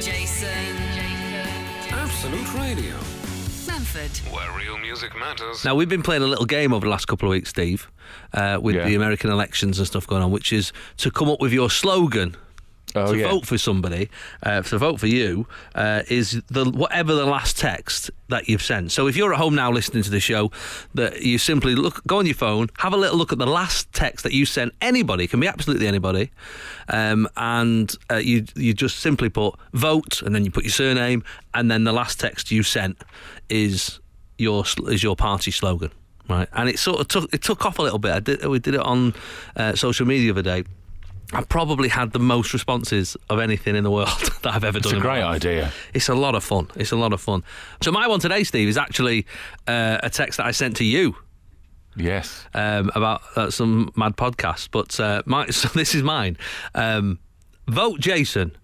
[0.00, 0.48] Jason.
[1.90, 2.94] Absolute Radio,
[3.66, 4.32] Manford.
[4.32, 5.64] where real music matters.
[5.64, 7.88] Now we've been playing a little game over the last couple of weeks, Steve,
[8.34, 8.84] uh, with Yeah.
[8.84, 12.36] the American elections and stuff going on, which is to come up with your slogan
[12.94, 13.28] Oh, to yeah.
[13.28, 14.08] vote for somebody,
[14.42, 18.90] uh, to vote for you, uh, is the whatever the last text that you've sent.
[18.92, 20.50] So if you're at home now listening to the show,
[20.94, 23.92] that you simply look, go on your phone, have a little look at the last
[23.92, 26.30] text that you sent anybody, can be absolutely anybody,
[26.88, 31.22] um, and uh, you you just simply put vote, and then you put your surname,
[31.52, 32.96] and then the last text you sent
[33.50, 34.00] is
[34.38, 35.90] your is your party slogan.
[36.28, 38.12] Right, and it sort of took it took off a little bit.
[38.12, 39.14] I did, we did it on
[39.56, 40.68] uh, social media the other day.
[41.32, 44.08] I probably had the most responses of anything in the world
[44.42, 44.96] that I've ever It's done.
[44.96, 45.72] It's a great idea.
[45.92, 46.68] It's a lot of fun.
[46.76, 47.44] It's a lot of fun.
[47.82, 49.26] So my one today, Steve, is actually
[49.66, 51.16] uh, a text that I sent to you
[51.96, 52.46] Yes.
[52.54, 54.68] um, about uh, some mad podcast.
[54.70, 56.38] But uh, my, so this is mine.
[56.74, 57.18] Um,
[57.66, 58.56] vote Jason.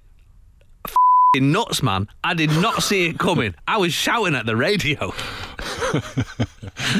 [1.43, 2.09] Nuts, man.
[2.23, 3.55] I did not see it coming.
[3.67, 5.13] I was shouting at the radio.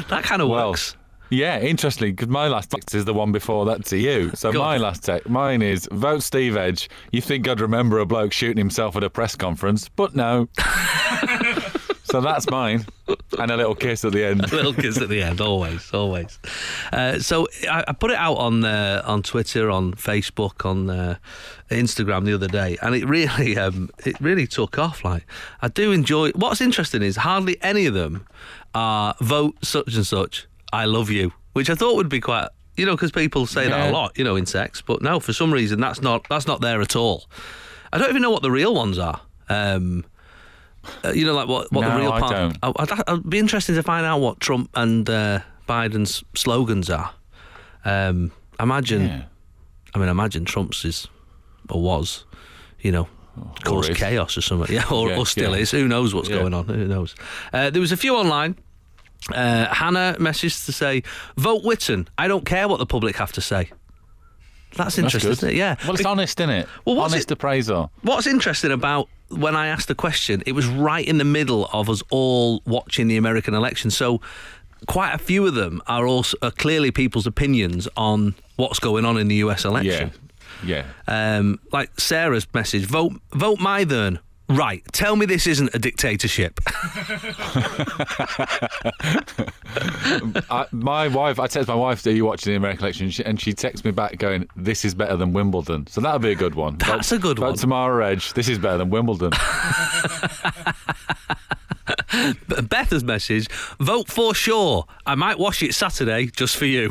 [0.09, 0.97] that kind of Well, works.
[1.31, 4.31] Yeah, interestingly, because my last text is the one before that to you.
[4.35, 6.89] So Go my last text, mine is vote Steve Edge.
[7.13, 10.49] You think I'd remember a bloke shooting himself at a press conference, but no.
[12.05, 12.85] So that's mine.
[13.39, 14.45] And a little kiss at the end.
[14.53, 16.39] a little kiss at the end, always, always.
[16.93, 21.17] Uh, so I, I put it out on uh, on Twitter, on Facebook, on uh,
[21.71, 25.05] Instagram the other day, and it really um, it really took off.
[25.05, 25.27] Like
[25.63, 26.31] I do enjoy.
[26.33, 28.27] What's interesting is hardly any of them
[28.75, 30.47] are vote such and such.
[30.73, 32.49] I love you, which I thought would be quite.
[32.77, 35.33] You know, because people say that a lot, you know, in sex, but no, for
[35.33, 37.25] some reason that's not that's not there at all.
[37.93, 39.21] I don't even know what the real ones are.
[39.49, 40.05] Um,
[41.05, 42.33] uh, you know, like what, what the No, real I part.
[42.33, 42.59] don't.
[42.63, 47.11] I- I'd, I'd be interested to find out what Trump and uh, Biden's slogans are.
[47.85, 49.25] Um, imagine, Yeah.
[49.95, 51.09] I mean, imagine Trump's is
[51.71, 52.25] or was,
[52.81, 53.09] you know,
[53.65, 54.75] cause chaos or something.
[54.75, 55.63] Yeah, or, Yeah, or still yeah.
[55.63, 55.71] is.
[55.71, 56.39] Who knows what's Yeah.
[56.39, 56.67] going on?
[56.67, 57.15] Who knows?
[57.53, 58.57] Uh, there was a few online.
[59.33, 61.03] Uh, Hannah messaged to say,
[61.39, 62.07] "Vote Witten.
[62.19, 63.71] I don't care what the public have to say."
[64.77, 65.55] That's That's interesting, it?
[65.55, 65.77] Yeah.
[65.85, 66.69] Well, it's honest, isn't it?
[66.85, 67.91] Well, what's honest it- appraisal.
[68.03, 71.89] What's interesting about when I asked the question, it was right in the middle of
[71.89, 73.91] us all watching the American election.
[73.91, 74.21] So
[74.87, 79.17] quite a few of them are also are clearly people's opinions on what's going on
[79.17, 79.71] in the US Yeah.
[79.71, 80.13] election.
[80.65, 80.85] Yeah.
[81.09, 84.19] Um, like Sarah's message, vote vote Mythern.
[84.49, 86.61] Right, tell me this isn't a dictatorship.
[90.51, 93.25] I, my wife, I text my wife, "Are you watching the American election?" And she,
[93.25, 96.35] and she texts me back, going, "This is better than Wimbledon." So that'll be a
[96.37, 96.77] good one.
[96.77, 97.55] That's Vote- a good one.
[97.55, 98.35] Tomorrow Edge.
[98.35, 99.33] This is better than Wimbledon.
[102.69, 104.87] Beth's message, vote for sure.
[105.07, 106.91] I might wash it Saturday just for you.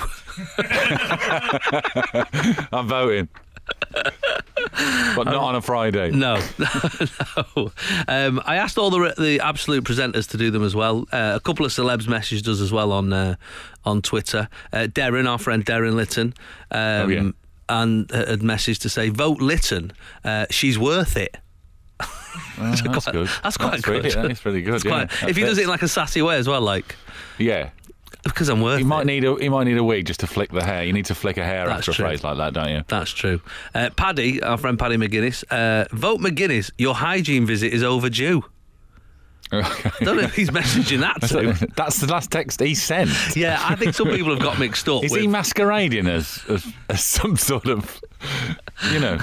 [2.72, 3.30] I'm voting,
[5.16, 6.12] but not on a Friday.
[6.12, 6.36] No,
[7.56, 7.72] no.
[8.08, 11.06] Um, I asked all the the absolute presenters to do them as well.
[11.12, 13.36] Uh, a couple of celebs messaged us as well on uh,
[13.86, 14.48] on Twitter.
[14.72, 16.34] Uh, Darren, our friend Darren Litten,
[16.72, 17.30] um, Oh, yeah.
[17.70, 19.92] and uh, had messaged to say, "Vote Litten.
[20.24, 21.38] Uh, she's worth it."
[22.60, 23.30] Oh, that's quite- good.
[23.44, 24.30] that's quite really, good.
[24.30, 24.84] That's really good.
[24.84, 25.06] Yeah.
[25.06, 26.96] quite- if he does it in like a sassy way as well, like
[27.38, 27.70] yeah.
[28.24, 29.06] Because I'm worth You might it.
[29.06, 30.84] need a you might need a wig just to flick the hair.
[30.84, 32.84] You need to flick a hair That's after a phrase like that, don't you?
[32.88, 33.42] That's true.
[33.76, 36.72] Uh, Paddy, our friend Paddy McGuinness, uh, vote McGuinness.
[36.78, 38.44] Your hygiene visit is overdue.
[39.62, 41.68] I don't know if he's messaging that to.
[41.76, 43.12] That's the last text he sent.
[43.36, 45.04] Yeah, I think some people have got mixed up.
[45.04, 48.02] Is with, he masquerading as, as as some sort of
[48.92, 49.20] you know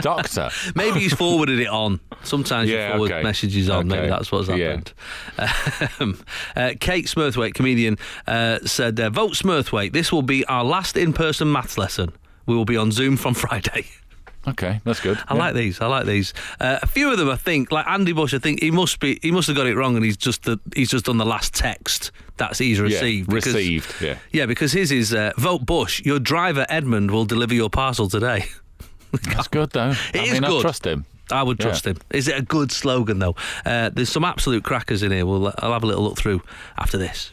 [0.00, 0.50] doctor?
[0.74, 2.00] Maybe he's forwarded it on.
[2.22, 3.22] Sometimes Yeah, you forward okay.
[3.22, 3.88] messages on.
[3.88, 4.80] Maybe that's what's Yeah.
[5.36, 5.90] happened.
[6.00, 6.18] Um,
[6.56, 9.92] uh, Kate Smurthwaite, comedian, uh, said, uh, "Vote Smurthwaite.
[9.92, 12.12] This will be our last in-person maths lesson.
[12.46, 13.86] We will be on Zoom from Friday."
[14.48, 15.18] Okay, that's good.
[15.26, 15.80] I like these.
[15.80, 16.32] I like these.
[16.60, 18.32] Uh, a few of them, I think, like Andy Bush.
[18.32, 19.18] I think he must be.
[19.22, 21.52] He must have got it wrong, and he's just the, he's just done the last
[21.54, 23.28] text that's he's Yeah, received.
[23.30, 23.94] because- received.
[24.00, 24.18] Yeah.
[24.30, 26.02] Yeah, because his is uh, vote Bush.
[26.04, 28.44] Your driver Edmund will deliver your parcel today.
[29.24, 29.94] That's good though.
[30.12, 30.60] It I is mean, I good.
[30.60, 31.06] trust him.
[31.32, 31.66] I would Yeah.
[31.66, 31.96] trust him.
[32.10, 33.34] Is it a good slogan though?
[33.64, 35.24] Uh, there's some absolute crackers in here.
[35.24, 36.42] We'll I'll have a little look through
[36.76, 37.32] after this.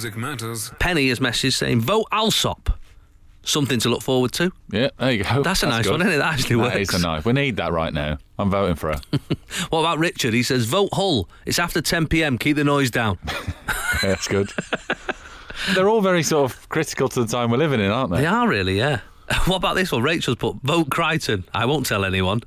[0.00, 0.72] Music matters.
[0.78, 2.70] Penny has messaged saying vote Alsop.
[3.42, 4.50] Something to look forward to.
[4.70, 5.42] Yeah, there you go.
[5.42, 5.92] That's a nice good.
[5.92, 6.18] one, isn't it?
[6.18, 6.76] That actually works.
[6.76, 7.24] is a nice.
[7.24, 8.16] We need that right now.
[8.38, 9.00] I'm voting for her.
[9.70, 10.32] What about Richard?
[10.32, 11.28] He says vote Hull.
[11.44, 12.38] It's after 10 p.m.
[12.38, 13.18] Keep the noise down.
[14.02, 14.50] That's good.
[15.74, 18.20] They're all very sort of critical to the time we're living in, aren't they?
[18.20, 19.00] They are really, yeah.
[19.44, 20.02] What about this one?
[20.02, 21.44] Rachel's put vote Crichton.
[21.52, 22.40] I won't tell anyone.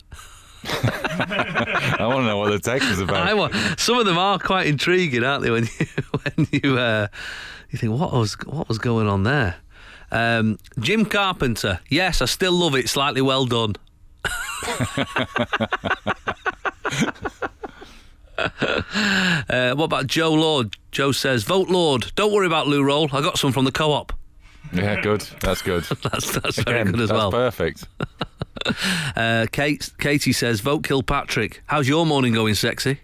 [0.65, 3.28] I want to know what the text is about.
[3.28, 3.54] I want.
[3.78, 5.52] Some of them are quite intriguing, aren't they?
[5.52, 5.88] When you
[6.23, 7.08] when you uh,
[7.69, 9.56] you think what was what was going on there?
[10.12, 11.80] Um, Jim Carpenter.
[11.89, 12.88] Yes, I still love it.
[12.88, 13.76] Slightly well done.
[18.38, 20.76] uh, what about Joe Lord?
[20.91, 22.12] Joe says, "Vote Lord.
[22.15, 23.10] Don't worry about Lou Roll.
[23.12, 24.13] I got some from the co-op.
[24.71, 25.21] Yeah, good.
[25.41, 25.84] That's good.
[25.84, 27.86] That's that's very Again, good as that's well." perfect.
[29.15, 32.99] Uh, Kate, Katie says, "Vote Kilpatrick." How's your morning going, sexy?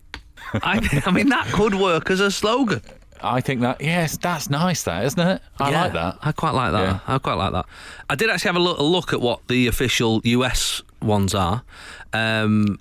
[0.53, 2.81] I, I mean, that could work as a slogan.
[3.21, 4.83] I think that yes, that's nice.
[4.83, 5.41] That isn't it?
[5.59, 6.17] I Yeah, like that.
[6.23, 6.81] I quite like that.
[6.81, 6.99] Yeah.
[7.07, 7.65] I quite like that.
[8.09, 11.61] I did actually have a look, a look at what the official US ones are.
[12.13, 12.79] Um,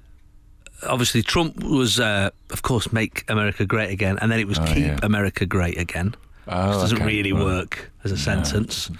[0.86, 4.64] obviously, Trump was, uh, of course, "Make America Great Again," and then it was Oh,
[4.64, 4.98] "Keep yeah.
[5.02, 6.14] America Great Again."
[6.46, 7.06] Oh, Which doesn't okay.
[7.06, 7.44] really Right.
[7.44, 8.90] work as a sentence.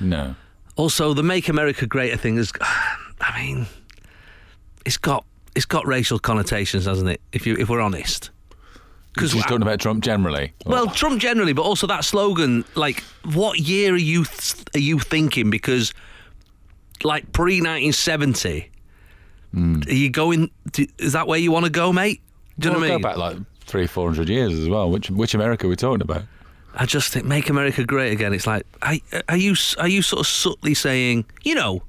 [0.00, 0.34] No.
[0.76, 2.52] Also, the "Make America Great" thing is,
[3.22, 3.66] I mean,
[4.84, 7.20] it's got it's got racial connotations, hasn't it?
[7.32, 8.30] If you if we're honest.
[9.14, 10.54] Because he's talking about Trump generally.
[10.64, 12.64] Well, Trump generally, but also that slogan.
[12.74, 13.02] Like,
[13.34, 15.50] what year are you th- are you thinking?
[15.50, 15.92] Because,
[17.04, 18.70] like pre nineteen seventy,
[19.52, 19.82] Hmm.
[19.86, 20.50] are you going?
[20.72, 22.22] To, is that where you want to go, mate?
[22.58, 23.02] Do you know what I go mean?
[23.02, 24.90] back like three, four hundred years as well.
[24.90, 26.22] Which which America are we talking about?
[26.74, 28.32] I just think make America great again.
[28.32, 28.94] It's like, are,
[29.28, 31.82] are you are you sort of subtly saying, you know,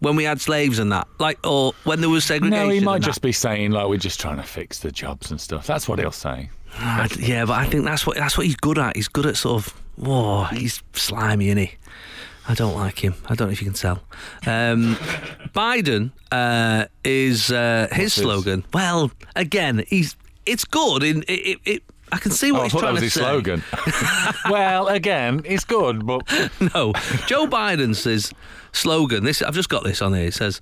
[0.00, 2.66] when we had slaves and that, like, or when there was segregation?
[2.68, 5.40] No, he might just be saying like we're just trying to fix the jobs and
[5.40, 5.66] stuff.
[5.66, 6.50] That's what he'll say.
[6.78, 8.94] I- yeah, but I think that's what that's what he's good at.
[8.96, 11.72] He's good at sort of, whoa, he's slimy, isn't he?
[12.46, 13.14] I don't like him.
[13.26, 14.02] I don't know if you can tell.
[14.46, 14.94] Um,
[15.54, 18.12] Biden uh, is uh, his What's his?
[18.14, 18.64] slogan.
[18.72, 21.02] Well, again, he's it's good.
[21.02, 23.04] In it, it, it I can see what Oh, I he's that trying was to
[23.06, 23.20] his say.
[23.20, 23.62] slogan.
[24.50, 26.22] well, again, it's good, but
[26.74, 26.92] no.
[27.26, 28.32] Joe Biden's his
[28.72, 29.24] slogan.
[29.24, 30.26] This I've just got this on here.
[30.26, 30.60] It says,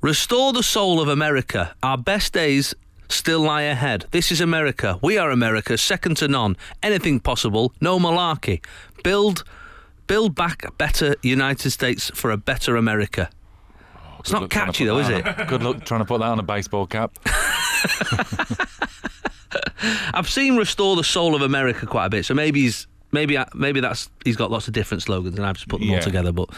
[0.00, 1.74] "Restore the soul of America.
[1.82, 2.74] Our best days
[3.08, 4.06] still lie ahead.
[4.10, 4.98] This is America.
[5.02, 6.56] We are America, second to none.
[6.82, 7.72] Anything possible.
[7.80, 8.64] No malarkey.
[9.04, 9.44] Build,
[10.06, 13.28] build back a better United States for a better America."
[14.20, 15.26] It's Good not luck trying to catchy put though, is that it?
[15.26, 17.18] on a- Good luck trying to put that on a baseball cap.
[20.14, 23.80] I've seen "Restore the Soul of America" quite a bit, so maybe he's maybe maybe
[23.80, 25.96] that's he's got lots of different slogans, and I've just put them Yeah.
[25.96, 26.32] all together.
[26.32, 26.48] But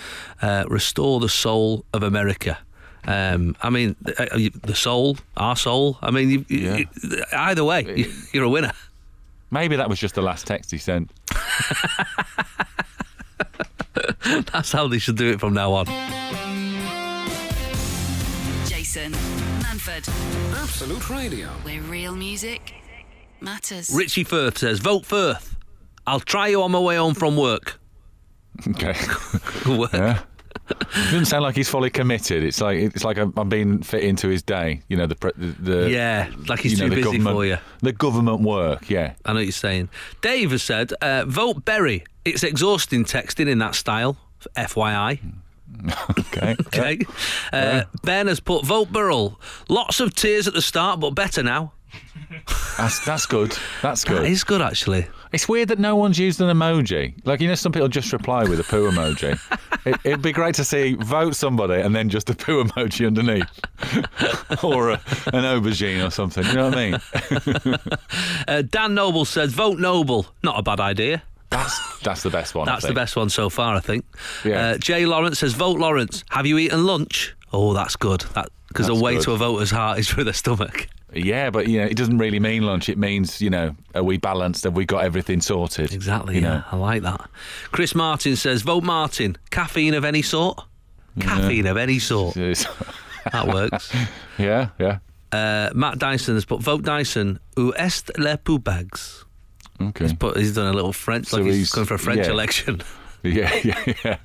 [0.43, 2.59] uh, "Restore the Soul of America."
[3.07, 5.99] Um, I mean, uh, uh, you- the soul, our soul.
[6.01, 8.73] I mean, you, you- you- either way, you, you're a winner.
[9.51, 11.11] Maybe that was just the last text he sent.
[14.53, 15.87] That's how they should do it from now on.
[18.67, 19.13] Jason
[19.61, 20.09] Manford,
[20.61, 21.51] Absolute Radio.
[21.65, 22.75] We're real music
[23.45, 23.91] matters.
[23.95, 25.57] Richie Firth says, "Vote Firth.
[26.07, 27.81] I'll try you on my way home from work."
[28.69, 28.95] Okay.
[29.69, 29.93] work.
[29.93, 30.23] Yeah.
[30.95, 32.43] Doesn't sound like he's fully committed.
[32.43, 34.81] It's like it's like I'm, I'm being fit into his day.
[34.89, 37.45] You know the pre- the, the Yeah, like he's you know, too busy government, for
[37.45, 37.59] you.
[37.83, 38.89] The government work.
[38.89, 39.15] Yeah.
[39.25, 39.91] I know what you're saying.
[40.23, 42.05] Dave has said, uh, vote Berry.
[42.25, 44.17] It's exhausting texting in that style.
[44.57, 45.21] FYI.
[46.19, 46.57] Okay.
[46.67, 46.99] Okay.
[47.53, 49.41] Uh, Ben has put vote Burrell.
[49.69, 51.73] Lots of tears at the start, but better now.
[52.77, 53.57] That's that's good.
[53.83, 54.27] That's good.
[54.27, 55.07] is good, actually.
[55.33, 57.15] It's weird that no one's used an emoji.
[57.25, 59.39] Like you know, some people just reply with a poo emoji.
[59.87, 63.45] it, it'd be great to see vote somebody and then just a poo emoji underneath,
[64.65, 64.95] or a,
[65.33, 66.45] an aubergine or something.
[66.47, 67.79] You know what I mean?
[68.47, 70.27] Uh, Dan Noble says, vote Noble.
[70.43, 71.23] Not a bad idea.
[71.51, 72.67] That's that's the best one.
[72.67, 74.05] That's the best one so far, I think.
[74.45, 74.71] Yeah.
[74.71, 76.25] Uh, Jay Lawrence says, vote Lawrence.
[76.31, 77.35] Have you eaten lunch?
[77.53, 78.21] Oh, that's good.
[78.35, 79.23] That Because the way good.
[79.25, 80.89] to a voter's heart is through their stomach.
[81.15, 82.89] Yeah, but you know, it doesn't really mean lunch.
[82.89, 84.65] It means you know, are we balanced?
[84.65, 85.93] Have we got everything sorted?
[85.93, 86.49] Exactly, You yeah.
[86.49, 86.65] know?
[86.73, 87.29] I like that.
[87.73, 89.37] Chris Martin says, vote Martin.
[89.51, 90.61] Caffeine of any sort?
[91.21, 92.37] Caffeine of any sort.
[93.33, 93.91] That works.
[94.39, 94.99] yeah, yeah.
[95.33, 97.39] Uh, Matt Dyson has put vote Dyson.
[97.57, 99.25] Où est les poo bags?
[99.81, 100.13] Okay.
[100.19, 102.33] But he's done a little French, So like he's, he's- going for a French yeah.
[102.33, 102.83] election.
[103.35, 104.17] Yeah, yeah, yeah.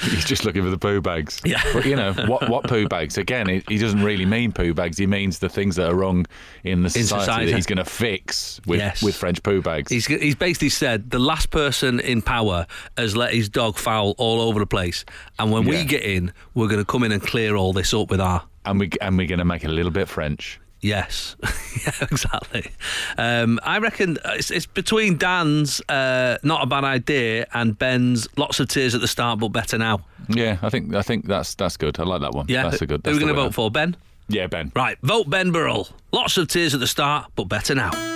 [0.00, 1.40] He's just looking for the poo bags.
[1.44, 1.62] Yeah.
[1.72, 2.48] But you know what?
[2.48, 3.16] What poo bags?
[3.16, 4.98] Again, he, he doesn't really mean poo bags.
[4.98, 6.26] He means the things that are wrong
[6.64, 7.46] in the society, society.
[7.46, 9.02] that he's going to fix with Yes.
[9.02, 9.92] with French poo bags.
[9.92, 14.40] He's he's basically said the last person in power has let his dog foul all
[14.40, 15.04] over the place,
[15.38, 18.10] and when we get in, we're going to come in and clear all this up
[18.10, 20.58] with our and we and we're going to make it a little bit French.
[20.82, 21.36] Yes,
[21.86, 22.72] yeah, exactly.
[23.16, 28.58] Um, I reckon it's, it's between Dan's uh, not a bad idea and Ben's lots
[28.58, 30.00] of tears at the start, but better now.
[30.28, 32.00] Yeah, I think I think that's that's good.
[32.00, 32.46] I like that one.
[32.48, 33.02] Yeah, that's a good.
[33.04, 33.96] Who are we going to vote for, Ben?
[34.28, 34.72] Yeah, Ben.
[34.74, 35.88] Right, vote Ben Burrell.
[36.10, 38.11] Lots of tears at the start, but better now.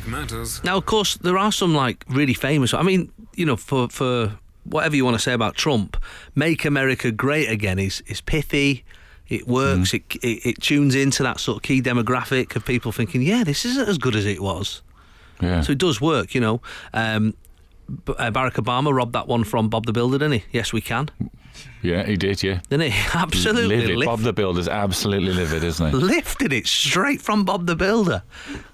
[0.00, 0.64] Music matters.
[0.64, 2.74] Now, of course, there are some like really famous.
[2.74, 5.96] I mean, you know, for for whatever you want to say about Trump,
[6.34, 8.84] "Make America Great Again" is is pithy.
[9.28, 9.94] It works.
[9.94, 13.64] It, it it tunes into that sort of key demographic of people thinking, "Yeah, this
[13.64, 14.82] isn't as good as it was."
[15.40, 15.62] Yeah.
[15.62, 16.60] So it does work, you know.
[16.92, 17.34] Um,
[18.08, 20.44] uh, Barack Obama robbed that one from Bob the Builder, didn't he?
[20.52, 21.08] Yes, we can,
[21.82, 22.42] yeah, he did.
[22.42, 22.60] Yeah.
[22.68, 22.98] didn't he?
[23.14, 23.96] Absolutely Livid.
[23.96, 25.96] lift- Bob the Builder's absolutely livid, isn't he?
[25.96, 28.22] lifted it straight from Bob the Builder.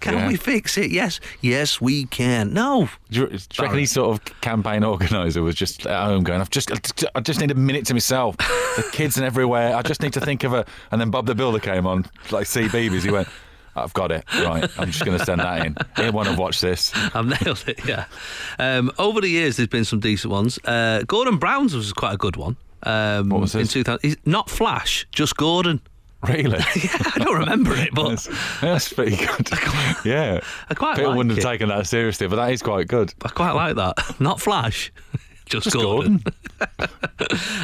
[0.01, 0.29] Can Yeah.
[0.29, 0.91] we fix it?
[0.91, 2.53] Yes, yes, we can.
[2.53, 6.25] No, Do you, do you reckon his sort of campaign organizer was just at home
[6.25, 6.71] going, I've just,
[7.15, 8.37] I just need a minute to myself.
[8.39, 9.77] The kids and everywhere.
[9.77, 10.65] I just need to think of a.
[10.91, 13.03] And then Bob the Builder came on, like CBeebies.
[13.03, 13.29] He went,
[13.75, 14.25] I've got it.
[14.35, 14.69] Right.
[14.79, 15.77] I'm just going to send that in.
[15.99, 16.93] Anyone have watched this?
[17.15, 17.85] I've nailed it.
[17.87, 18.07] Yeah.
[18.59, 20.59] Um, over the years, there's been some decent ones.
[20.65, 22.57] Uh, Gordon Brown's was quite a good one.
[22.83, 24.01] Um, What was in 2000?
[24.03, 25.81] He's not Flash, just Gordon.
[26.27, 26.59] Really?
[26.77, 29.49] Yeah, I don't remember it, but That's, that's pretty good.
[30.05, 30.41] Yeah.
[30.69, 31.43] I quite People like wouldn't it.
[31.43, 33.13] have taken that seriously, but that is quite good.
[33.23, 34.19] I quite like that.
[34.19, 34.91] Not Flash,
[35.45, 36.23] just, Just Gordon.
[36.59, 36.97] Gordon.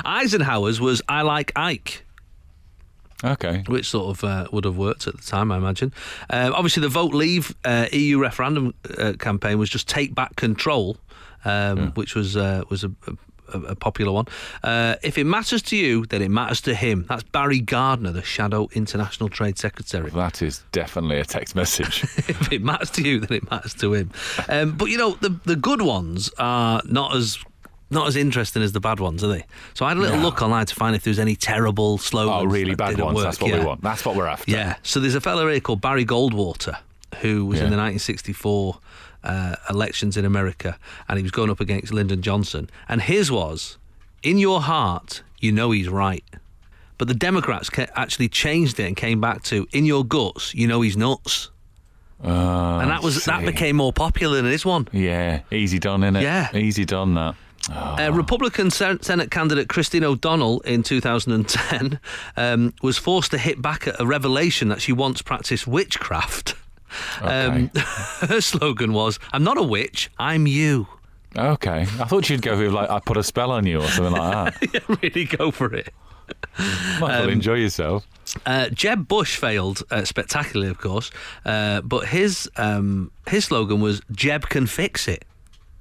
[0.05, 2.05] Eisenhower's was I like Ike.
[3.25, 3.62] Okay.
[3.68, 5.92] which sort of uh, would have worked at the time, I imagine.
[6.29, 10.96] Um, obviously, the Vote Leave uh, EU referendum uh, campaign was just take back control,
[11.44, 13.12] um, which was uh, was a, a,
[13.54, 14.26] a popular one.
[14.62, 17.06] Uh, if it matters to you, then it matters to him.
[17.08, 20.10] That's Barry Gardiner, the Shadow International Trade Secretary.
[20.10, 22.02] That is definitely a text message.
[22.16, 24.10] if it matters to you, then it matters to him.
[24.48, 27.38] Um, but you know, the the good ones are not as
[27.90, 29.44] not as interesting as the bad ones, are they?
[29.74, 30.22] So I had a little No.
[30.22, 32.42] look online to find if there's any terrible slogans.
[32.42, 33.16] oh, really bad ones.
[33.16, 33.24] work.
[33.24, 33.58] That's what Yeah.
[33.60, 33.82] we want.
[33.82, 34.50] That's what we're after.
[34.50, 34.76] Yeah.
[34.82, 36.78] So there's a fellow here called Barry Goldwater
[37.20, 38.78] who was in the 1964
[39.24, 43.78] uh, elections in America, and he was going up against Lyndon Johnson, and his was,
[44.22, 46.24] "In your heart, you know he's right."
[46.98, 50.80] But the Democrats actually changed it and came back to "In your guts, you know
[50.82, 51.50] he's nuts,"
[52.24, 54.87] Uh, and that was that became more popular than this one.
[54.92, 56.22] Yeah, easy done, innit?
[56.22, 56.54] Yeah.
[56.56, 57.35] Easy done, that.
[57.70, 62.00] Uh, Republican Sen- Senate candidate Christine O'Donnell in 2010
[62.37, 66.54] um, was forced to hit back at a revelation that she once practiced witchcraft.
[67.20, 70.87] Um, her slogan was, I'm not a witch, I'm you.
[71.37, 71.83] Okay.
[71.83, 74.55] I thought you'd go with, like, I put a spell on you or something like
[74.59, 74.74] that.
[74.88, 75.92] yeah, really go for it.
[76.59, 78.07] Might well enjoy yourself.
[78.46, 81.11] Uh, Jeb Bush failed uh, spectacularly, of course,
[81.44, 85.24] uh, but his um, his slogan was "Jeb can fix it."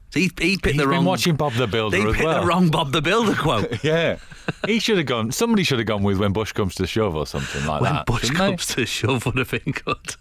[0.10, 1.06] So he, he picked He's the been wrong.
[1.06, 2.42] watching Bob the Builder he picked well.
[2.42, 3.82] the wrong Bob the Builder quote.
[3.84, 4.18] Yeah.
[4.66, 7.26] He should have gone, somebody should have gone with when Bush comes to shove or
[7.26, 8.10] something like when that.
[8.10, 8.46] When Bush shouldn't they?
[8.48, 10.16] comes to shove would have been good.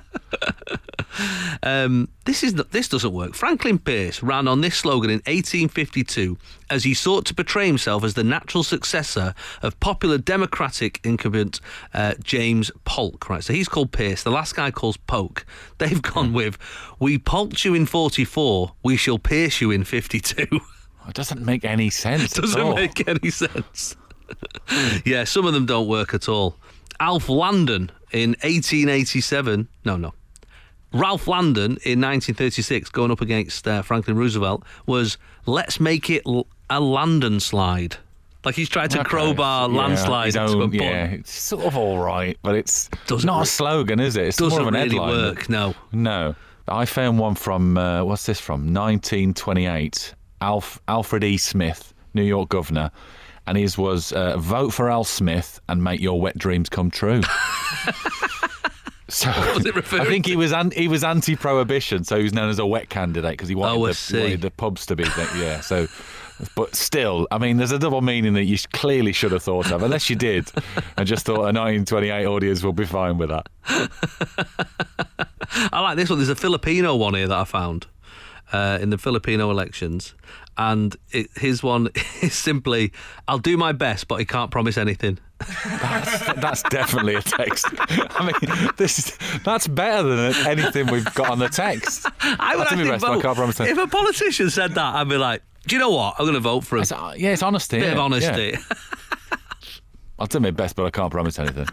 [1.62, 3.34] um, this is this doesn't work.
[3.34, 6.36] Franklin Pierce ran on this slogan in 1852
[6.70, 11.60] as he sought to portray himself as the natural successor of popular Democratic incumbent
[11.94, 13.28] uh, James Polk.
[13.28, 14.22] Right, so he's called Pierce.
[14.22, 15.44] The last guy calls Polk.
[15.78, 16.58] They've gone with,
[16.98, 20.60] "We polked you in 44, we shall pierce you in 52."
[21.08, 22.32] It doesn't make any sense.
[22.42, 23.96] Doesn't make any sense.
[25.04, 26.56] yeah, some of them don't work at all.
[27.02, 29.66] Alf Landon in 1887.
[29.84, 30.14] No, no.
[30.92, 36.22] Ralph Landon in 1936, going up against uh, Franklin Roosevelt, was let's make it
[36.70, 37.96] a Landon slide.
[38.44, 39.08] Like he's tried to Okay.
[39.08, 40.72] crowbar Yeah, landslide into a button.
[40.80, 44.26] Yeah, it's sort of all right, but it's Doesn't not re- a slogan, is it?
[44.28, 45.08] It's more Doesn't of an really headline.
[45.10, 45.74] work, no.
[45.92, 46.34] No.
[46.68, 48.72] I found one from, uh, what's this from?
[48.72, 50.14] 1928.
[50.40, 51.36] Alf, Alfred E.
[51.36, 52.90] Smith, New York governor.
[53.52, 57.20] And his was uh, vote for Al Smith and make your wet dreams come true.
[59.08, 62.32] so was it referring I think he was an, he was anti-prohibition, so he was
[62.32, 65.04] known as a wet candidate because he wanted, Oh, the, wanted the pubs to be
[65.36, 65.60] yeah.
[65.60, 65.86] So,
[66.56, 69.82] but still, I mean, there's a double meaning that you clearly should have thought of,
[69.82, 70.50] unless you did,
[70.96, 73.50] and just thought a 1928 audience will be fine with that.
[75.74, 76.20] I like this one.
[76.20, 77.86] There's a Filipino one here that I found
[78.50, 80.14] uh, in the Filipino elections.
[80.58, 81.88] And it, his one
[82.22, 82.92] is simply,
[83.26, 85.18] I'll do my best, but I can't promise anything.
[85.64, 87.66] That's, that's definitely a text.
[87.80, 92.06] I mean, this is, that's better than anything we've got on the text.
[92.20, 93.22] I would I'll do my actually best, but I vote.
[93.22, 93.78] can't promise anything.
[93.78, 96.16] If a politician said that, I'd be like, do you know what?
[96.18, 96.82] I'm going to vote for him.
[96.82, 97.78] It's, uh, yeah, it's honesty.
[97.78, 98.54] Bit yeah, of honesty.
[98.54, 99.38] yeah.
[100.18, 101.66] I'll do my best, but I can't promise anything.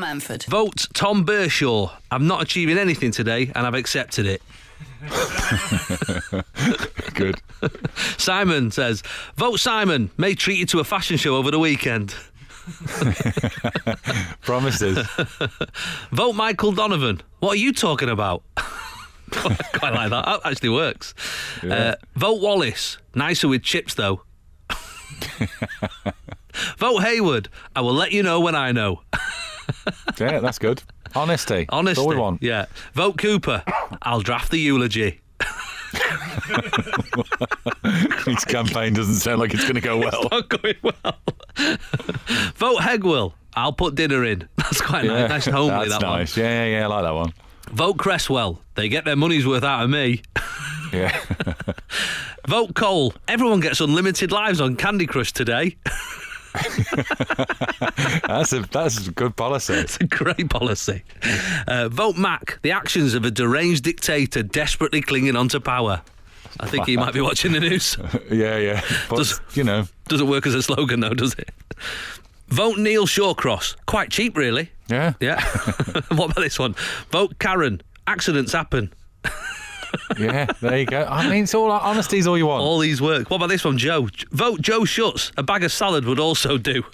[0.00, 0.44] Manford.
[0.44, 1.90] Vote Tom Bershaw.
[2.10, 4.42] I'm not achieving anything today, and I've accepted it.
[7.14, 7.40] Good.
[8.16, 9.02] Simon says,
[9.36, 10.10] Vote Simon.
[10.16, 12.14] May treat you to a fashion show over the weekend.
[14.42, 14.98] Promises.
[16.10, 17.22] Vote Michael Donovan.
[17.38, 18.42] What are you talking about?
[19.30, 20.24] Quite like that.
[20.24, 21.14] That actually works.
[21.62, 22.98] Uh, vote Wallace.
[23.14, 24.22] Nicer with chips, though.
[26.78, 27.48] vote Hayward.
[27.74, 29.02] I will let you know when I know.
[30.18, 30.82] Yeah, that's good.
[31.14, 31.66] Honesty.
[31.68, 31.90] Honesty.
[31.90, 32.42] That's all we want.
[32.42, 32.66] Yeah.
[32.94, 33.62] Vote Cooper.
[34.02, 35.20] I'll draft the eulogy.
[38.26, 40.28] His campaign doesn't sound like it's going to go well.
[40.30, 41.18] Not going well.
[42.56, 43.32] Vote Hegwill.
[43.54, 44.48] I'll put dinner in.
[44.56, 45.28] That's quite nice.
[45.30, 46.36] Nice and homely, That's that nice.
[46.36, 47.22] Yeah, yeah, yeah, I like that one.
[47.26, 47.32] one.
[47.74, 48.60] Vote Cresswell.
[48.74, 50.22] They get their money's worth out of me.
[50.92, 51.18] Yeah.
[52.46, 53.12] Vote Cole.
[53.28, 55.76] Everyone gets unlimited lives on Candy Crush today.
[58.26, 59.74] that's a that's a good policy.
[59.74, 61.02] It's a great policy.
[61.66, 62.58] Uh, vote Mac.
[62.62, 66.02] The actions of a deranged dictator desperately clinging onto power.
[66.58, 67.96] I think he might be watching the news.
[68.30, 68.80] Yeah, yeah.
[69.10, 71.50] But Does- you know, Doesn't work as a slogan though, does it?
[72.48, 73.76] Vote Neil Shawcross.
[73.86, 74.70] Quite cheap, really.
[74.88, 75.12] yeah.
[75.20, 75.40] Yeah.
[76.14, 76.74] what about this one?
[77.10, 77.82] Vote Karen.
[78.06, 78.92] Accidents happen.
[80.18, 81.04] Yeah, there you go.
[81.08, 82.62] I mean, it's all honesty's all you want.
[82.62, 83.30] All these work.
[83.30, 84.08] What about this one, Joe?
[84.30, 85.32] Vote Joe Schutz.
[85.36, 86.82] A bag of salad would also do.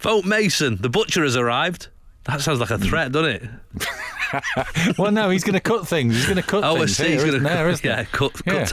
[0.00, 0.78] Vote Mason.
[0.80, 1.88] The butcher has arrived.
[2.24, 4.98] That sounds like a threat, doesn't it?
[4.98, 6.14] well, no, he's going to cut things.
[6.14, 6.96] He's going to cut Oh, things.
[6.96, 7.04] see.
[7.04, 8.64] here, He's going to isn't yeah, cut, cut Yeah.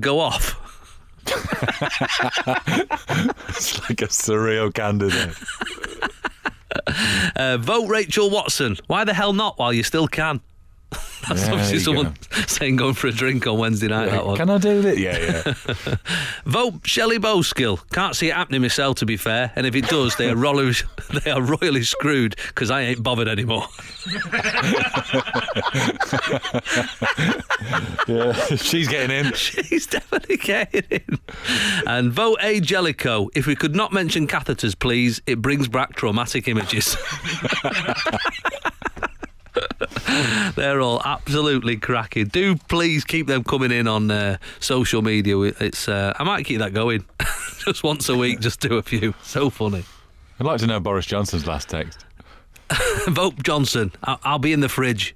[0.00, 0.57] go Yeah.
[3.48, 5.34] It's like a surreal candidate.
[7.34, 8.76] Uh, vote Rachel Watson.
[8.86, 9.58] Why the hell not?
[9.58, 10.40] While you still can.
[11.28, 12.16] That's There obviously you someone
[12.46, 14.10] saying going for a drink on Wednesday night.
[14.10, 14.36] that one.
[14.36, 14.98] Can I do it?
[14.98, 15.96] Yeah, yeah.
[16.46, 17.80] Vote Shelley Bowskill.
[17.90, 19.52] Can't see it happening myself, to be fair.
[19.54, 20.72] And if it does, they are royally,
[21.24, 23.66] they are royally screwed because I ain't bothered anymore.
[28.06, 28.32] yeah.
[28.56, 29.32] She's getting in.
[29.34, 31.18] She's definitely getting in.
[31.86, 33.28] And vote A Jellicoe.
[33.34, 35.20] If we could not mention catheters, please.
[35.26, 36.96] It brings back traumatic images.
[40.56, 42.26] They're all absolutely cracking.
[42.28, 45.38] Do please keep them coming in on uh, social media.
[45.38, 47.04] It's uh, I might keep that going,
[47.64, 49.14] just once a week, just do a few.
[49.22, 49.84] So funny.
[50.40, 52.04] I'd like to know Boris Johnson's last text.
[53.08, 53.92] Vote Johnson.
[54.04, 55.14] I- I'll be in the fridge.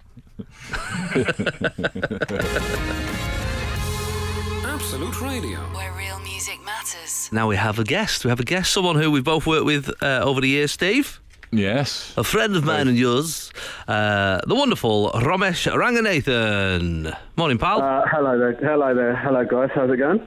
[4.65, 5.59] Absolute Radio.
[5.75, 7.29] Where real music matters.
[7.33, 8.25] Now we have a guest.
[8.25, 10.73] We have a guest, someone who we've both worked with uh, over the years.
[10.73, 11.21] Steve.
[11.53, 12.15] Yes.
[12.17, 13.53] a friend of mine and yours,
[13.87, 17.15] uh, the wonderful Romesh Ranganathan.
[17.37, 17.83] Morning, pal.
[17.83, 19.69] Uh, hello there, hello there, hello guys.
[19.75, 20.27] How's it going?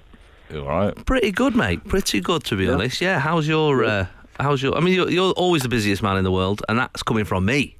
[0.53, 1.05] All right.
[1.05, 1.83] Pretty good, mate.
[1.87, 3.01] Pretty good, to be honest.
[3.01, 3.17] Yeah.
[3.19, 3.83] How's your?
[3.83, 4.05] Uh,
[4.39, 4.77] how's your?
[4.77, 7.45] I mean, you're, you're always the busiest man in the world, and that's coming from
[7.45, 7.75] me.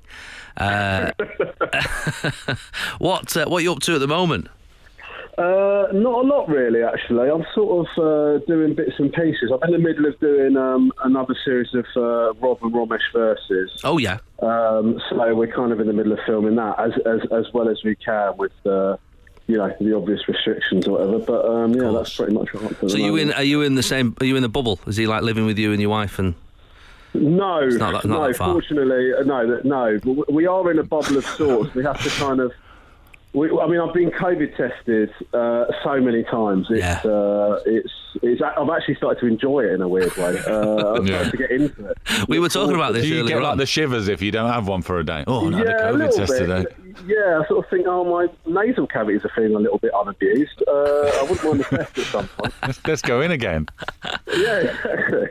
[0.58, 1.12] Uh,
[2.98, 4.48] what uh, What are you up to at the moment?
[5.38, 7.30] Uh, not a lot really, actually.
[7.30, 7.98] I'm sort of
[8.42, 9.52] uh, doing bits and pieces.
[9.52, 13.82] I'm in the middle of doing um, another series of uh, Rob and Romesh verses.
[13.84, 14.20] Oh yeah.
[14.40, 17.68] Um, so we're kind of in the middle of filming that as as, as well
[17.70, 18.54] as we can with.
[18.66, 18.98] Uh,
[19.48, 22.90] you know the obvious restrictions or whatever, but um, yeah, that's pretty much what I'm
[22.90, 23.32] So you in?
[23.34, 24.16] Are you in the same?
[24.20, 24.80] Are you in the bubble?
[24.88, 26.18] Is he like living with you and your wife?
[26.18, 26.34] And
[27.14, 28.34] No, not that- not no.
[28.34, 30.00] Fortunately, uh, no, that- no.
[30.30, 31.76] We are in a bubble of sorts.
[31.76, 32.54] We have to kind of.
[33.36, 36.68] We, I mean, I've been COVID tested uh, so many times.
[36.70, 37.02] It's, Yeah.
[37.04, 37.92] uh, it's,
[38.24, 38.42] it's.
[38.42, 40.40] I've actually started to enjoy it in a weird way.
[40.48, 41.30] Uh, I've Yeah.
[41.30, 41.98] to get into it.
[42.30, 44.50] we were talking about this Do you earlier get like the shivers if you don't
[44.50, 45.26] have one for a day?
[45.28, 46.40] Oh, no, yeah, the a COVID little test bit.
[46.48, 46.66] today.
[47.08, 48.28] Yeah, I sort of think, oh, my
[48.66, 50.64] nasal cavities are feeling a little bit unabused.
[50.66, 52.54] Uh, I wouldn't mind a test at some point.
[52.64, 53.68] Let's, let's go in again.
[54.34, 55.28] Yeah, exactly.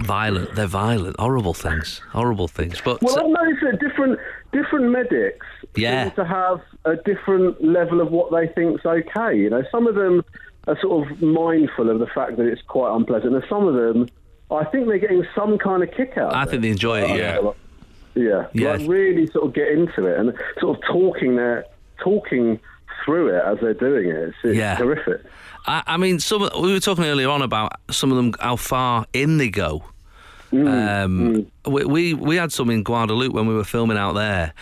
[0.00, 0.54] Violent.
[0.54, 1.16] They're violent.
[1.18, 2.00] Horrible things.
[2.10, 2.80] Horrible things.
[2.84, 4.18] But Well, uh, I've noticed that different
[4.52, 6.04] different medics Yeah.
[6.04, 9.36] seem to have a different level of what they think's okay.
[9.36, 10.24] You know, some of them
[10.68, 14.08] are sort of mindful of the fact that it's quite unpleasant, and some of them,
[14.50, 16.34] I think they're getting some kind of kick out.
[16.34, 17.18] I think they enjoy it.
[17.18, 17.50] Yeah.
[18.14, 18.72] yeah, Yeah.
[18.76, 21.64] Like really sort of get into it and sort of talking their
[21.98, 22.60] talking
[23.04, 24.16] through it as they're doing it.
[24.16, 24.76] It's, it's Yeah.
[24.76, 25.22] terrific.
[25.66, 29.06] I, I mean, some we were talking earlier on about some of them how far
[29.12, 29.84] in they go.
[30.52, 34.52] um, We, we we had some in Guadeloupe when we were filming out there,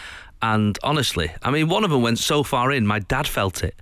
[0.42, 3.74] and honestly, I mean, one of them went so far in, my dad felt it.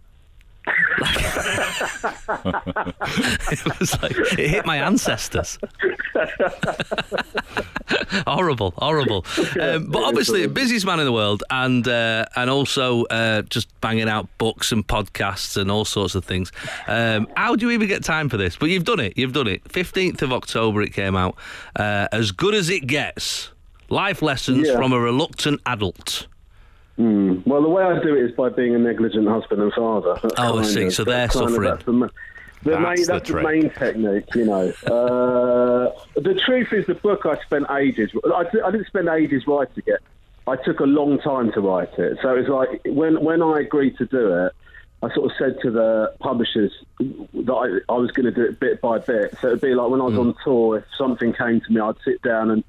[3.51, 5.59] it was like it hit my ancestors.
[8.27, 9.25] horrible, horrible.
[9.61, 14.09] Um, but obviously, busiest man in the world, and uh, and also uh, just banging
[14.09, 16.53] out books and podcasts and all sorts of things.
[16.87, 18.57] Um, how do you even get time for this?
[18.57, 19.15] But you've done it.
[19.17, 19.71] You've done it.
[19.71, 21.37] Fifteenth of October, it came out.
[21.77, 23.51] Uh, as good as it gets.
[23.91, 24.77] Life lessons Yeah.
[24.77, 26.27] from a reluctant adult.
[26.99, 30.19] Well, the way I do it is by being a negligent husband and father.
[30.23, 30.85] That's Oh, I see.
[30.87, 31.63] of- So they're of- suffering.
[31.71, 32.09] that's the, ma-
[32.65, 34.73] the That's main, the that's the, main technique, you know.
[34.87, 35.91] Uh,
[36.21, 38.11] the truth is, the book I spent ages.
[38.25, 40.01] I, I didn't spend ages writing it.
[40.49, 42.19] I took a long time to write it.
[42.23, 44.53] So it's like when when I agreed to do it,
[45.03, 47.53] I sort of said to the publishers that
[47.89, 49.37] I, I was going to do it bit by bit.
[49.41, 50.21] So it'd be like when I was Hmm.
[50.21, 52.65] on tour, if something came to me, I'd sit down and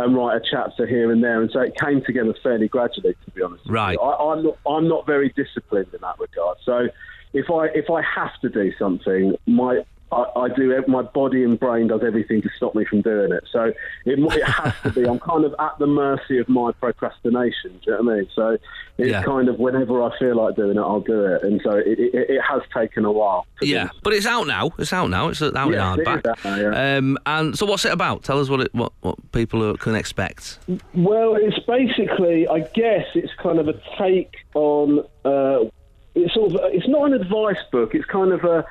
[0.00, 3.14] and write a chapter here and there, and so it came together fairly gradually.
[3.24, 3.98] To be honest, Right.
[4.00, 6.58] I, I'm not I'm not very disciplined in that regard.
[6.64, 6.88] So
[7.32, 11.58] if I if I have to do something, my I, I do my body and
[11.58, 13.44] brain does everything to stop me from doing it.
[13.52, 13.72] So
[14.04, 15.06] it it has to be.
[15.06, 17.78] I'm kind of at the mercy of my procrastination.
[17.84, 18.28] Do you know what I mean?
[18.34, 18.58] So
[18.98, 19.22] it's Yeah.
[19.22, 21.42] kind of whenever I feel like doing it, I'll do it.
[21.42, 23.46] And so it, it, it has taken a while.
[23.62, 24.70] Yeah, but it's out now.
[24.78, 25.28] It's out now.
[25.28, 26.26] It's out in it is hardback.
[26.26, 26.96] out now, yeah.
[26.96, 28.24] um, and so, what's it about?
[28.24, 30.58] Tell us what it, what what people can expect.
[30.94, 35.00] Well, it's basically, I guess, it's kind of a take on.
[35.24, 35.70] Uh,
[36.14, 36.60] it's sort of.
[36.72, 37.94] It's not an advice book.
[37.94, 38.64] It's kind of a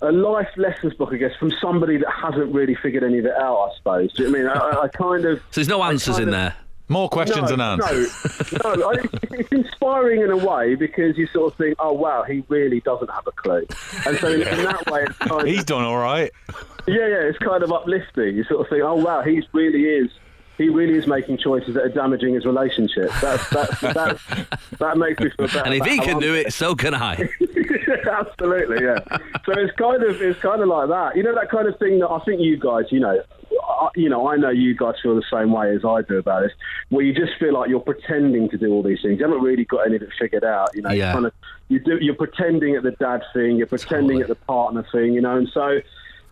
[0.00, 3.36] a life lessons book, I guess, from somebody that hasn't really figured any of it
[3.36, 3.70] out.
[3.70, 4.12] I suppose.
[4.14, 4.78] Do you know what I mean?
[4.78, 5.38] I, I kind of.
[5.38, 6.54] So there's no answers in of- there.
[6.90, 8.52] More questions no, than answers.
[8.64, 8.90] No, no.
[8.90, 8.94] I,
[9.32, 13.10] it's inspiring in a way because you sort of think, oh wow, he really doesn't
[13.10, 13.66] have a clue,
[14.06, 16.32] and so in, in that way, it's kind He's of done all right.
[16.86, 18.36] yeah, yeah, it's kind of uplifting.
[18.36, 20.10] You sort of think, oh wow, he really is
[20.58, 23.10] he really is making choices that are damaging his relationship.
[23.22, 24.22] That's, that's, that's,
[24.78, 25.62] that makes me feel better.
[25.64, 27.14] And if he can do it, so can I.
[28.10, 28.98] Absolutely, yeah.
[29.44, 31.16] So it's kind of it's kind of like that.
[31.16, 33.22] You know that kind of thing that I think you guys, you know,
[33.68, 36.42] I, you know, I know you guys feel the same way as I do about
[36.42, 36.52] this,
[36.90, 39.18] where you just feel like you're pretending to do all these things.
[39.18, 40.70] You haven't really got any of it figured out.
[40.74, 41.08] You know, Yeah.
[41.08, 41.32] you kind of
[41.68, 44.22] you do you're pretending at the dad thing, you're pretending Totally.
[44.22, 45.80] at the partner thing, you know, and so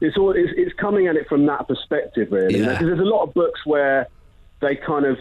[0.01, 2.61] it's all it's, it's coming at it from that perspective, really.
[2.61, 2.71] Yeah.
[2.73, 4.09] Because there's a lot of books where
[4.61, 5.19] they kind of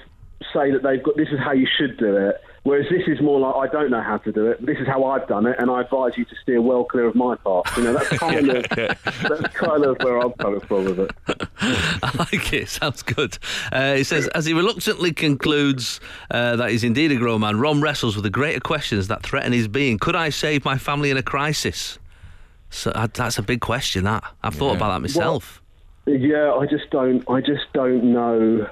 [0.54, 2.42] say that they've got this is how you should do it.
[2.64, 4.66] Whereas this is more like I don't know how to do it.
[4.66, 7.14] This is how I've done it, and I advise you to steer well clear of
[7.14, 7.78] my path.
[7.78, 11.12] You know, that's kind of that's kind of where I'm coming from with it.
[11.62, 12.68] I like it.
[12.68, 13.38] Sounds good.
[13.72, 16.00] Uh, it says, as he reluctantly concludes
[16.32, 19.54] uh, that he's indeed a grown man, Rom wrestles with the greater questions that threaten
[19.54, 20.00] his being.
[20.00, 22.00] Could I save my family in a crisis?
[22.72, 24.06] So uh, that's a big question.
[24.06, 25.62] That I've thought about that myself.
[26.08, 27.24] Yeah, I just don't.
[27.30, 28.68] I just don't know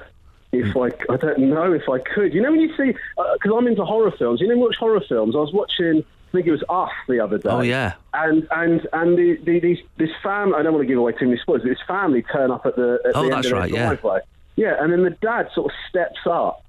[0.53, 0.87] if I.
[1.11, 2.33] I don't know if I could.
[2.33, 4.39] You know, when you see, uh, because I'm into horror films.
[4.41, 5.35] You know, watch horror films.
[5.35, 6.03] I was watching.
[6.29, 7.49] I think it was Us the other day.
[7.49, 7.93] Oh, yeah.
[8.13, 10.55] And and and the, the, these this family.
[10.57, 11.63] I don't want to give away too many spoilers.
[11.63, 12.99] But this family turn up at the.
[13.05, 13.85] At Oh, the that's end of right, yeah.
[13.87, 14.19] driveway.
[14.55, 16.62] Yeah, and then the dad sort of steps up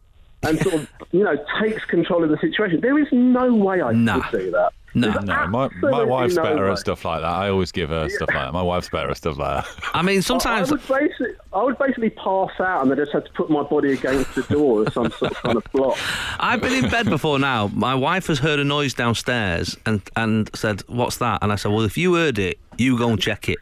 [0.47, 2.81] and sort of you know takes control of the situation.
[2.81, 4.21] There is no way I Nah.
[4.29, 4.73] could do that.
[4.97, 5.11] No.
[5.11, 6.71] There's No, my, my wife's no better way.
[6.71, 7.27] at stuff like that.
[7.27, 8.53] I always give her stuff like that.
[8.53, 9.91] My wife's better at stuff like that.
[9.93, 13.25] I mean, I sometimes would basically, I would basically pass out, and I just had
[13.25, 15.99] to put my body against the door as some sort of kind of block.
[16.39, 17.69] I've been in bed before now.
[17.75, 21.41] My wife has heard a noise downstairs and, and said, What's that?
[21.43, 23.59] And I said, Well, if you heard it, you go and check it.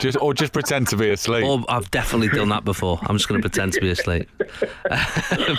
[0.00, 1.44] Just or just pretend to be asleep.
[1.46, 2.98] Oh, I've definitely done that before.
[3.02, 4.28] I'm just going to pretend to be asleep.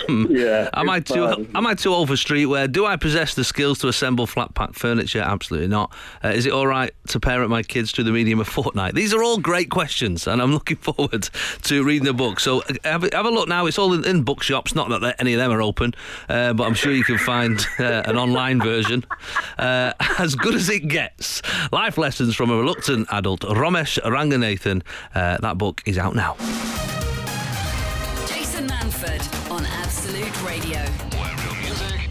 [0.08, 0.68] Yeah.
[0.74, 1.48] Am I too fun.
[1.54, 2.70] am I too old for streetwear?
[2.70, 5.20] Do I possess the skills to assemble flat pack furniture?
[5.20, 5.92] Absolutely not.
[6.24, 8.94] Uh, is it all right to parent my kids through the medium of Fortnite?
[8.94, 11.28] These are all great questions, and I'm looking forward
[11.62, 12.40] to reading the book.
[12.40, 13.66] So uh, have, a- have a look now.
[13.66, 14.74] It's all in, in bookshops.
[14.74, 15.94] Not that any of them are open,
[16.28, 19.04] uh, but I'm sure you can find uh, an online version.
[19.58, 21.42] Uh, as good as it gets.
[21.72, 23.40] Life lessons from a reluctant adult.
[23.42, 23.98] Romesh
[24.40, 24.82] Ranganathan.
[25.14, 26.34] Uh, that book is out now.
[28.26, 30.78] Jason Manford on Absolute Radio.
[31.18, 32.08] Where real music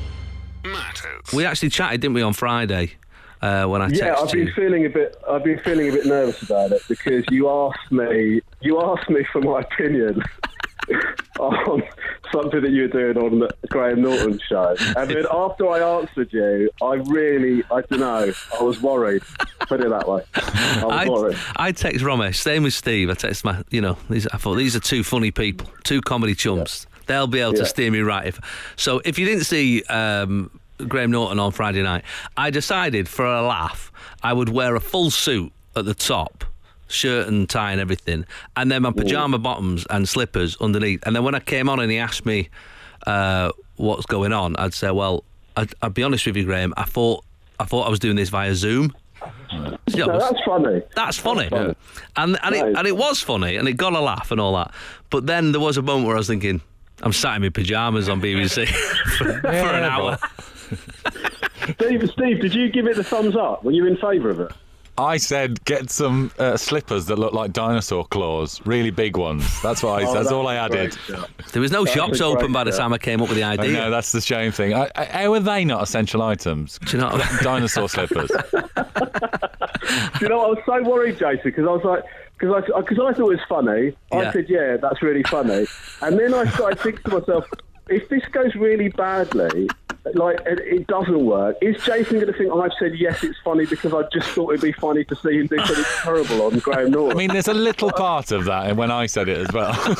[0.63, 1.33] matters.
[1.33, 2.93] We actually chatted, didn't we, on Friday?
[3.41, 4.53] Uh, when I texted Yeah, I've been you.
[4.53, 5.17] feeling a bit.
[5.27, 8.41] I've been feeling a bit nervous about it because you asked me.
[8.61, 10.21] You asked me for my opinion
[11.39, 11.83] on
[12.31, 16.31] something that you were doing on the Graham Norton show, and then after I answered
[16.31, 19.23] you, I really, I don't know, I was worried.
[19.67, 20.23] Put it that way.
[20.35, 21.37] I was I, worried.
[21.55, 23.09] I text Romesh, same with Steve.
[23.09, 26.35] I text my, you know, these, I thought these are two funny people, two comedy
[26.35, 26.87] chums.
[27.07, 27.63] They'll be able to Yeah.
[27.65, 28.27] steer me right.
[28.27, 28.39] If
[28.75, 32.03] so, if you didn't see um, Graham Norton on Friday night,
[32.37, 33.91] I decided for a laugh
[34.23, 36.43] I would wear a full suit at the top.
[36.91, 38.25] Shirt and tie and everything,
[38.55, 41.01] and then my pajama bottoms and slippers underneath.
[41.05, 42.49] And then when I came on and he asked me
[43.07, 45.23] uh, what's going on, I'd say, "Well,
[45.57, 46.73] I'd, I'd be honest with you, Graham.
[46.77, 47.23] I thought
[47.59, 48.93] I thought I was doing this via Zoom."
[49.51, 49.59] You
[49.97, 50.81] know, No, that's funny.
[50.95, 51.47] that's funny.
[51.49, 51.75] funny.
[52.15, 54.73] And and it, and it was funny and it got a laugh and all that.
[55.11, 56.61] But then there was a moment where I was thinking,
[57.03, 58.67] I'm sat in my pajamas on BBC
[59.17, 60.17] for, for an hour.
[61.75, 63.63] Steve, Steve, did you give it the thumbs up?
[63.63, 64.51] Were you in favour of it?
[65.01, 69.61] I said get some uh, slippers that look like dinosaur claws, really big ones.
[69.61, 70.05] That's what I.
[70.05, 70.91] Oh, that's all I a added.
[70.91, 71.29] great shout.
[71.51, 72.79] There was no That's shops open great by the shout.
[72.79, 73.73] time I came up with the I idea.
[73.73, 74.73] know that's the shame thing.
[74.73, 76.79] I, I, how are they not essential items?
[76.79, 78.29] Do you know what Dinosaur slippers.
[78.51, 82.03] Do you know, I was so worried, Jason, because I was like,
[82.37, 83.93] because I, cause I thought it was funny.
[84.11, 84.29] Yeah.
[84.29, 85.65] I said, yeah, that's really funny.
[86.01, 87.45] And then I started thinking to myself,
[87.89, 89.69] if this goes really badly,
[90.13, 93.65] like it, it doesn't work, is Jason going to think I've said yes, it's funny
[93.65, 96.91] because I just thought it'd be funny to see him do something terrible on Graham
[96.91, 97.17] Norton?
[97.17, 99.73] I mean, there's a little part of that and when I said it as well.
[99.73, 99.93] I'll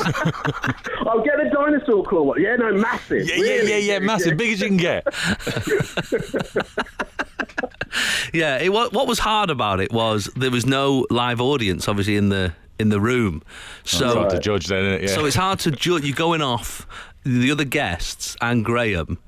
[1.20, 2.42] oh, get a dinosaur claw one.
[2.42, 3.28] Yeah, no, massive.
[3.28, 5.06] yeah, yeah, really yeah, yeah, big, massive, big as you can get.
[8.34, 12.16] Yeah, it, wa- what was hard about it was there was no live audience, obviously
[12.16, 13.44] in the in the room.
[13.84, 15.10] So it's Hard to judge then, isn't it?
[15.10, 15.16] Yeah.
[15.16, 16.04] So it's hard to judge.
[16.04, 16.88] You're going off
[17.24, 19.20] the other guests and Graham,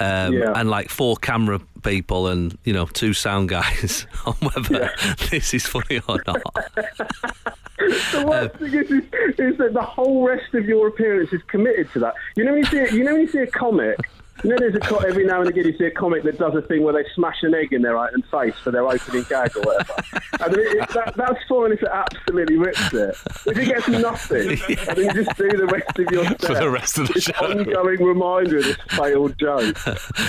[0.00, 0.52] um, Yeah.
[0.54, 4.90] and like four camera people and you know two sound guys on whether
[5.30, 6.42] this is funny or not.
[7.78, 9.04] The worst thing is, is,
[9.38, 12.14] is that the whole rest of your appearance is committed to that.
[12.34, 13.96] You know when you see, you know when you see a comic.
[14.44, 16.54] You know, there's a co- every now and again you see a comic that does
[16.54, 19.56] a thing where they smash an egg in their own face for their opening gag
[19.56, 19.94] or whatever.
[20.40, 23.16] And it, it, that, that's fine if it absolutely rips it.
[23.46, 26.40] If it gets nothing, and then you just do the rest of your set.
[26.40, 27.32] For the rest of the show.
[27.44, 29.76] ongoing reminder of this failed joke.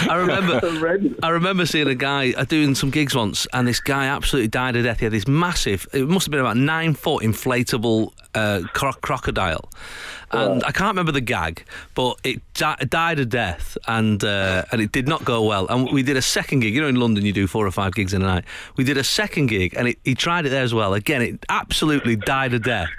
[0.10, 0.60] I remember.
[1.22, 4.76] I remember seeing a guy uh, doing some gigs once, and this guy absolutely died
[4.76, 5.00] of death.
[5.00, 9.70] He had this massive, it must have been about nine foot inflatable uh, cro- crocodile,
[10.32, 11.64] and I can't remember the gag,
[11.96, 15.68] but it di- died a death, and uh, and it did not go well.
[15.68, 16.74] And we did a second gig.
[16.76, 18.46] You know, in London, you do four or five gigs in a night.
[18.76, 20.94] We did a second gig, and it, he tried it there as well.
[20.94, 22.90] Again, it absolutely died a death,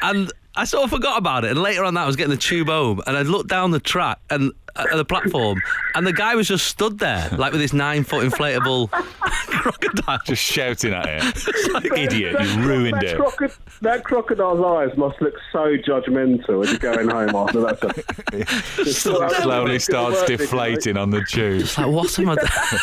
[0.00, 0.32] and.
[0.54, 2.68] I sort of forgot about it, and later on that I was getting the tube
[2.68, 5.60] home, and I looked down the track and uh, the platform,
[5.94, 10.18] and the guy was just stood there, like with his nine foot inflatable crocodile.
[10.24, 11.98] Just shouting at it.
[11.98, 13.16] Idiot, you ruined that it.
[13.18, 13.52] crocod-
[13.82, 18.86] that crocodile's eyes must look so judgmental as you're going home after that.
[18.86, 21.62] Slowly starts deflating on the tube.
[21.62, 22.80] It's like, what am I doing?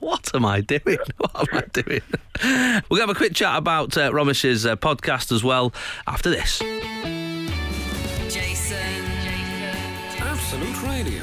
[0.00, 0.98] What am I doing?
[1.16, 2.02] What am I doing?
[2.90, 5.72] We'll have a quick chat about uh, Romesh's uh, podcast as well
[6.06, 6.60] after this.
[10.66, 11.22] Absolute Radio,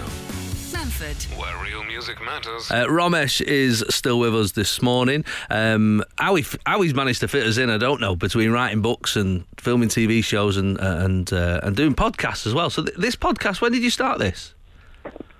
[0.72, 1.38] Manford.
[1.38, 2.72] where real music matters.
[2.72, 5.26] Uh, Romesh is still with us this morning.
[5.50, 8.82] Um, how, he, how he's managed to fit us in, I don't know, between writing
[8.82, 12.70] books and filming TV shows and uh, and uh, and doing podcasts as well.
[12.70, 14.54] So th- this podcast, when did you start this?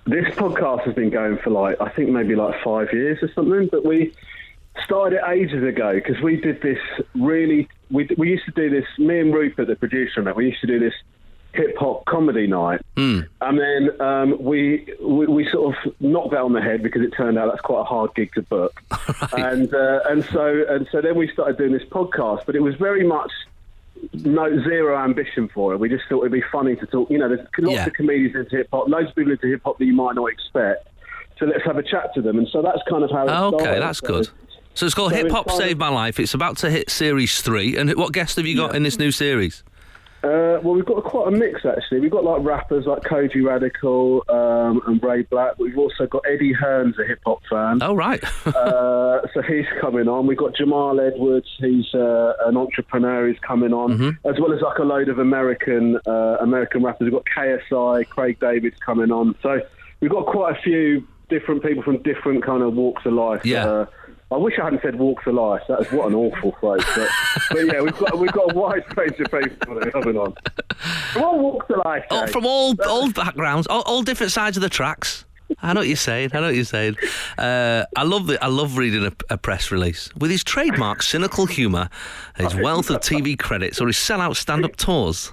[0.04, 3.68] This podcast has been going for like I think maybe like five years or something,
[3.72, 4.12] but we
[4.84, 6.78] started it ages ago because we did this
[7.14, 7.68] really.
[7.90, 8.84] We we used to do this.
[8.98, 10.94] Me and Rupert, the producer, on it, we used to do this
[11.54, 16.52] hip hop comedy night, and then um, we, we we sort of knocked that on
[16.52, 18.82] the head because it turned out that's quite a hard gig to book,
[19.32, 22.74] and uh, and so and so then we started doing this podcast, but it was
[22.76, 23.30] very much
[24.12, 25.78] no zero ambition for it.
[25.78, 27.10] We just thought it'd be funny to talk.
[27.10, 27.86] You know, there's lots Yeah.
[27.86, 30.26] of comedians into hip hop, loads of people into hip hop that you might not
[30.26, 30.88] expect.
[31.38, 33.22] So let's have a chat to them, and so that's kind of how.
[33.24, 34.28] It Oh, okay, that's So- good.
[34.76, 36.18] So it's called So Hip Hop Saved My Life.
[36.18, 37.76] It's about to hit series three.
[37.76, 39.62] And what guests have you got in this new series?
[40.24, 42.00] Uh, well, we've got quite a mix actually.
[42.00, 45.58] We've got like rappers like Kojey Radical um, and Ray BLK.
[45.58, 48.24] We've also got Eddie Hearn's a hip hop fan, Oh, right.
[48.46, 50.26] uh, so he's coming on.
[50.26, 54.78] We've got Jamal Edwards, he's uh, an entrepreneur, he's coming on, as well as like
[54.78, 57.04] a load of American uh, American rappers.
[57.10, 59.34] We've got KSI, Craig David's coming on.
[59.42, 59.60] So
[60.00, 63.44] we've got quite a few different people from different kind of walks of life.
[63.44, 63.86] Yeah.
[64.34, 65.62] I wish I hadn't said walks of life.
[65.68, 66.84] That was what an awful phrase.
[66.96, 67.08] But,
[67.50, 70.34] but yeah, we've got we've got a wide range of people that are coming on.
[71.12, 72.04] From all walks of life.
[72.10, 75.24] Oh, from all all backgrounds, all, all different sides of the tracks.
[75.62, 76.30] I know what you're saying.
[76.32, 76.96] I know what you're saying.
[77.38, 81.46] Uh, I love the, I love reading a, a press release with his trademark cynical
[81.46, 81.90] humour,
[82.36, 85.32] his wealth of TV credits, or his sellout stand-up tours.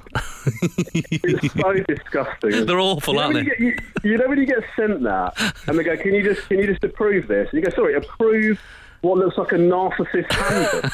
[0.94, 2.66] It's so disgusting.
[2.66, 3.42] They're awful, you know aren't they?
[3.42, 3.60] You, get,
[4.04, 6.60] you, you know when you get sent that, and they go, "Can you just can
[6.60, 8.60] you just approve this?" And you go, "Sorry, approve."
[9.02, 10.92] What looks like a narcissist handbook.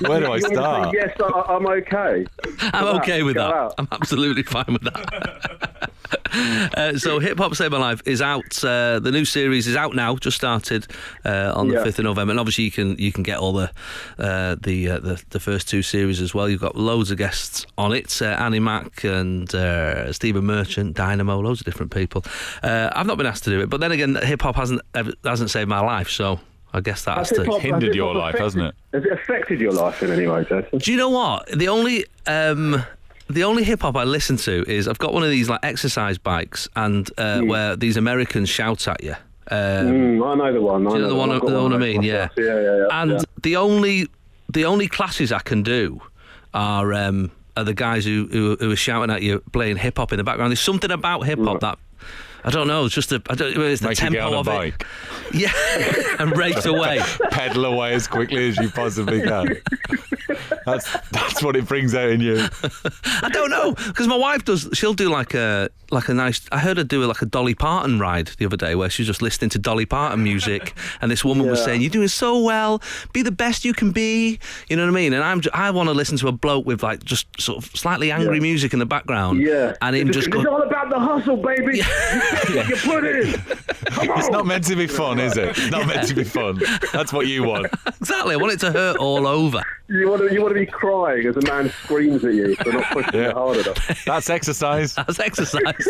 [0.08, 0.94] Where do I You want me to say, start?
[0.94, 2.26] yes, I, I'm okay.
[2.72, 3.54] I'm Go okay out, with go that.
[3.54, 3.74] out.
[3.78, 5.90] I'm absolutely fine with that.
[6.76, 8.62] uh, so, Hip Hop Save My Life is out.
[8.64, 10.14] Uh, the new series is out now.
[10.16, 10.86] Just started
[11.24, 11.82] uh, on the Yeah.
[11.84, 13.70] fifth of November, and obviously you can you can get all the
[14.18, 16.48] uh, the, uh, the the first two series as well.
[16.48, 21.40] You've got loads of guests on it: uh, Annie Mac and uh, Stephen Merchant, Dynamo,
[21.40, 22.22] loads of different people.
[22.62, 24.80] Uh, I've not been asked to do it, but then again, hip hop hasn't
[25.24, 26.38] hasn't saved my life, so.
[26.72, 27.58] I guess that's Has the.
[27.58, 28.74] hindered your life, affected- hasn't it?
[28.92, 30.78] Has it affected your life in any way, Jason?
[30.78, 31.46] Do you know what?
[31.56, 32.82] The only um,
[33.28, 36.18] the only hip hop I listen to is I've got one of these like exercise
[36.18, 39.14] bikes, and uh, where these Americans shout at you.
[39.48, 39.56] Um,
[40.18, 40.86] Mm, I know the one.
[40.86, 42.02] I do you know the one, the one I mean?
[42.02, 42.28] Yeah.
[42.36, 42.86] Yeah, yeah, yeah.
[43.02, 43.18] And yeah.
[43.42, 44.08] the only
[44.52, 46.00] the only classes I can do
[46.52, 50.12] are um, are the guys who, who who are shouting at you playing hip hop
[50.12, 50.50] in the background.
[50.50, 51.78] There's something about hip hop that.
[52.46, 52.84] I don't know.
[52.84, 53.20] It's just a.
[53.28, 53.56] I don't.
[53.60, 54.86] It's the Makes you get tempo on a of bike, it.
[55.34, 57.00] Yeah, and race away.
[57.30, 59.56] pedal away as quickly as you possibly can.
[60.64, 62.46] That's that's what it brings out in you.
[63.22, 64.68] I don't know because my wife does.
[64.74, 66.40] She'll do like a like a nice.
[66.52, 69.08] I heard her do like a Dolly Parton ride the other day where she was
[69.08, 72.80] just listening to Dolly Parton music, and this woman was saying, "You're doing so well.
[73.12, 74.38] Be the best you can be."
[74.68, 75.12] You know what I mean?
[75.12, 77.70] And I'm j- I want to listen to a bloke with like just sort of
[77.76, 78.42] slightly angry Yeah.
[78.42, 79.40] music in the background.
[79.40, 79.74] Yeah.
[79.82, 80.48] and him it's, just it's go.
[80.54, 81.80] all about the hustle, baby.
[82.68, 83.32] you put in.
[83.86, 84.18] Come on.
[84.18, 85.48] It's not meant to be fun, is it?
[85.50, 86.60] It's not meant to be fun.
[86.92, 87.66] That's what you want.
[88.00, 88.34] Exactly.
[88.34, 89.60] I want it to hurt all over.
[89.88, 92.70] You want to you want to be crying as a man screams at you for
[92.72, 93.30] not pushing Yeah.
[93.30, 94.04] it hard enough.
[94.04, 94.94] That's exercise.
[94.94, 95.88] That's exercise.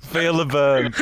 [0.00, 0.94] Feel the burn.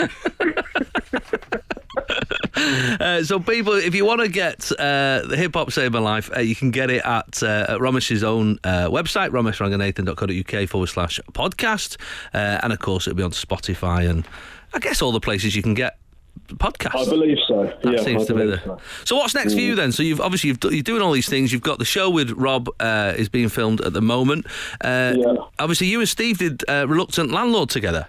[3.02, 6.30] Uh, so, people, if you want to get uh, the Hip Hop Save My Life,
[6.36, 11.20] uh, you can get it at, uh, at Romesh's own uh, website, romeshranganathan.co.uk forward slash
[11.32, 11.96] podcast.
[12.32, 14.26] Uh, and of course, it'll be on Spotify and
[14.74, 15.98] I guess all the places you can get
[16.48, 17.06] podcasts.
[17.06, 17.64] I believe so.
[17.82, 18.60] That yeah, seems I to be the.
[18.64, 18.78] so.
[19.04, 19.92] So what's next for you then?
[19.92, 21.52] So you've obviously you've, you're doing all these things.
[21.52, 24.46] You've got the show with Rob uh, is being filmed at the moment.
[24.80, 25.34] Uh, Yeah.
[25.58, 28.06] Obviously, you and Steve did uh, Reluctant Landlord together.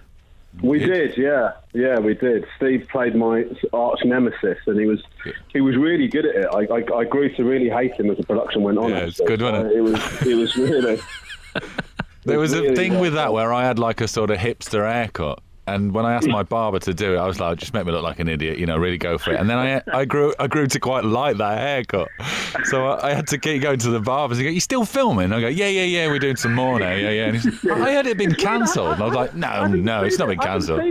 [0.61, 2.45] We did, yeah, yeah, we did.
[2.57, 5.01] Steve played my arch nemesis, and he was
[5.51, 6.45] he was really good at it.
[6.53, 8.89] I, I, I grew to really hate him as the production went on.
[8.91, 9.73] Yeah, it's good, wasn't it?
[9.73, 10.99] Uh, It was it was really.
[12.25, 14.37] There was a Really thing well with that where I had like a sort of
[14.37, 15.39] hipster haircut.
[15.65, 17.93] And when I asked my barber to do it, I was like, just make me
[17.93, 19.39] look like an idiot, you know, really go for it.
[19.39, 22.09] And then I I grew I grew to quite like that haircut.
[22.65, 24.37] So I, I had to keep going to the barbers.
[24.37, 25.31] He go, you still filming?
[25.31, 26.91] I go, yeah, yeah, yeah, we're doing some more now.
[26.91, 27.25] Yeah, yeah.
[27.27, 28.93] And he's, I had it been cancelled.
[28.93, 30.81] And I was like, no, no, it's not been cancelled.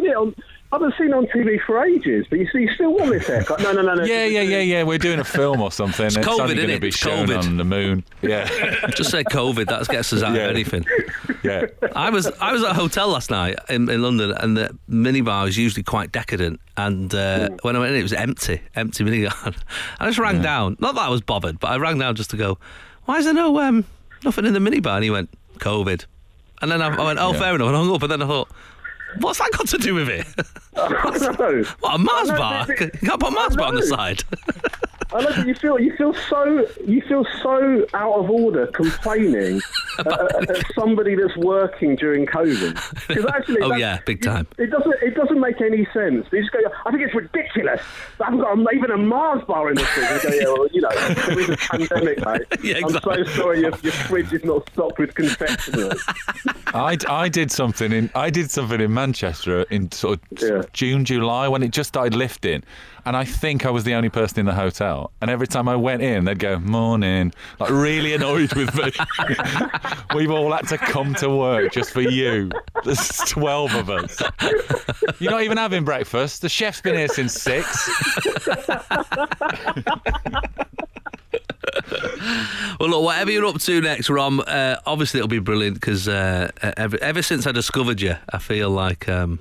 [0.72, 1.26] Seen it on.
[1.26, 3.60] I haven't seen on TV for ages, but you, see, you still want this haircut?
[3.60, 4.04] No, no, no, no.
[4.04, 4.82] Yeah, yeah, yeah, yeah.
[4.82, 6.06] We're doing a film or something.
[6.06, 7.38] It's, COVID, only going to be It's shown COVID.
[7.38, 8.04] on the moon.
[8.22, 8.46] Yeah,
[8.96, 9.66] Just say COVID.
[9.66, 10.44] That gets us out Yeah.
[10.44, 10.84] of anything.
[11.42, 11.66] yeah.
[11.94, 15.48] I was I was at a hotel last night in, in London, and the minibar
[15.48, 16.60] is usually quite decadent.
[16.76, 19.54] And uh, when I went in, it was empty, empty minibar.
[20.00, 20.76] I just rang down.
[20.80, 22.58] Not that I was bothered, but I rang down just to go.
[23.04, 23.84] Why is there no um,
[24.24, 24.94] nothing in the minibar?
[24.96, 26.04] And he went COVID.
[26.62, 27.38] And then I, I went, oh, Yeah.
[27.40, 27.66] fair enough.
[27.68, 28.02] And I hung up.
[28.02, 28.48] And then I thought,
[29.20, 30.26] what's that got to do with it?
[30.72, 32.66] what a Mars bar?
[32.68, 34.24] You can't put a Mars bar on the side.
[35.14, 39.60] I know, but you feel you feel so you feel so out of order complaining
[40.06, 42.74] uh, at somebody that's working during COVID.
[43.08, 44.46] 'Cause actually, Oh, yeah, big time.
[44.58, 46.26] It doesn't it doesn't make any sense.
[46.32, 47.80] You just go, I think it's ridiculous.
[48.20, 50.24] I haven't got a, even a Mars bar in the fridge.
[50.24, 52.42] You go, yeah, well, you know, there is a pandemic, mate.
[52.62, 55.90] Yeah, I'm so sorry your, your fridge is not stocked with confectionery.
[56.74, 60.62] I, I did something in I did something in Manchester in sort of Yeah.
[60.72, 62.62] June July when it just started lifting,
[63.04, 65.10] and I think I was the only person in the hotel.
[65.20, 68.92] And every time I went in, they'd go morning, like really annoyed with me.
[70.14, 72.50] We've all had to come to work just for you.
[72.84, 74.22] There's twelve of us.
[75.18, 76.42] You're not even having breakfast.
[76.42, 77.90] The chef's been here since six.
[82.80, 86.50] Well, look, whatever you're up to next, Rom, uh, obviously it'll be brilliant because uh,
[86.76, 89.38] ever, ever since I discovered you, I feel like um,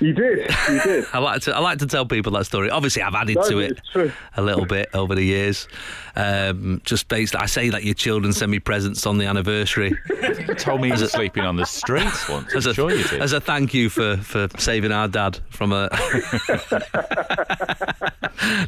[0.00, 0.38] You did,
[0.68, 1.04] you did.
[1.12, 2.70] I like to I like to tell people that story.
[2.70, 3.80] Obviously, I've added No, to it
[4.36, 5.68] a little bit over the years.
[6.16, 10.54] Um, just based, I say that your children send me presents on the anniversary You
[10.58, 12.54] told me he was sleeping on the streets once.
[12.54, 13.20] as a sure you did.
[13.22, 15.88] as a thank you for for saving our dad from a.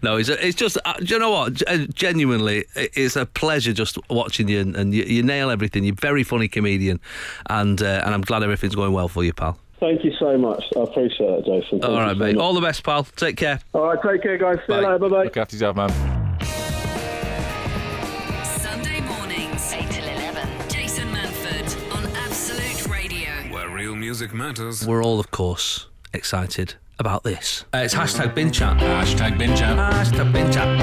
[0.02, 1.54] no, it's it's just uh, do you know what?
[1.54, 5.84] G- uh, Genuinely, it's a pleasure just watching you, and, and you, you nail everything.
[5.84, 7.00] You're a very funny comedian,
[7.48, 9.58] and uh, and I'm glad everything's going well for you, pal.
[9.82, 10.62] Thank you so much.
[10.76, 11.80] I appreciate it, Jason.
[11.80, 12.36] Thank All you right, so mate.
[12.36, 13.02] All the best, pal.
[13.02, 13.58] Take care.
[13.72, 14.58] All right, take care, guys.
[14.58, 14.80] See Bye.
[14.80, 14.98] you later.
[15.00, 15.24] Bye bye.
[15.24, 15.90] Look after yourself, man.
[18.44, 20.48] Sunday mornings, 8 till 11.
[20.68, 23.28] Jason Manford on Absolute Radio.
[23.52, 24.86] Where real music matters.
[24.86, 27.64] We're all, of course, excited about this.
[27.74, 28.76] Uh, it's hashtag bin chat.
[28.76, 29.76] Hashtag bin chat.
[29.76, 30.78] Hashtag bin chat.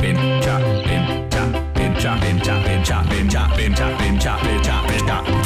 [0.00, 0.64] Bin chat.
[0.88, 1.74] Bin chat.
[1.74, 2.20] Bin chat.
[2.22, 2.70] Bin chat.
[2.70, 3.10] Bin chat.
[3.10, 3.56] Bin chat.
[3.58, 3.98] Bin chat.
[3.98, 4.42] Bin chat.
[4.42, 4.88] Bin chat.
[4.88, 5.37] Bin chat.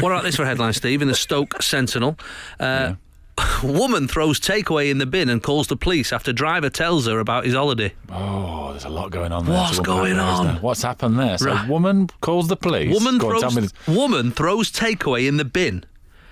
[0.00, 1.02] What about this for a headline, Steve?
[1.02, 2.16] In the Stoke Sentinel.
[2.58, 2.94] Uh,
[3.62, 7.44] Woman throws takeaway in the bin and calls the police after driver tells her about
[7.44, 7.92] his holiday.
[8.10, 9.54] Oh, there's a lot going on there.
[9.54, 10.56] What's going there, on?
[10.62, 11.36] What's happened there?
[11.38, 11.68] So Right.
[11.68, 12.94] woman calls the police.
[12.94, 13.72] Woman Go on, throws, this.
[13.88, 15.84] woman throws takeaway in the bin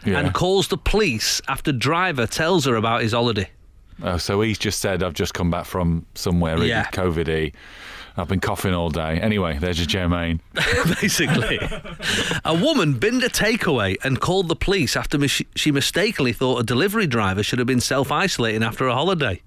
[0.05, 0.21] Yeah.
[0.21, 3.51] and calls the police after driver tells her about his holiday.
[4.03, 6.85] Oh, so he's just said, I've just come back from somewhere Yeah.
[6.93, 7.53] COVID-y.
[8.17, 9.19] I've been coughing all day.
[9.19, 10.41] Anyway, there's your Jermaine.
[11.01, 11.59] basically.
[12.45, 16.63] a woman binned a takeaway and called the police after mis- she mistakenly thought a
[16.63, 19.41] delivery driver should have been self isolating after a holiday.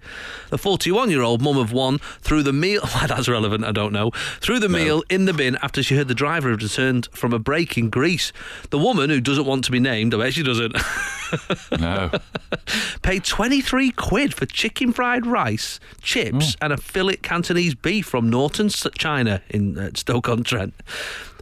[0.50, 3.94] The 41 year old mum of one threw the meal, why that's relevant, I don't
[3.94, 7.34] know, threw the meal in the bin after she heard the driver had returned from
[7.34, 8.32] a break in Greece.
[8.72, 10.76] The woman, who doesn't want to be named, I bet she doesn't,
[11.80, 12.12] No.
[13.02, 18.86] paid 23 quid for chicken fried rice, chips, and a fillet Cantonese beef from Norton's
[18.98, 20.74] China in uh, Stoke-on-Trent.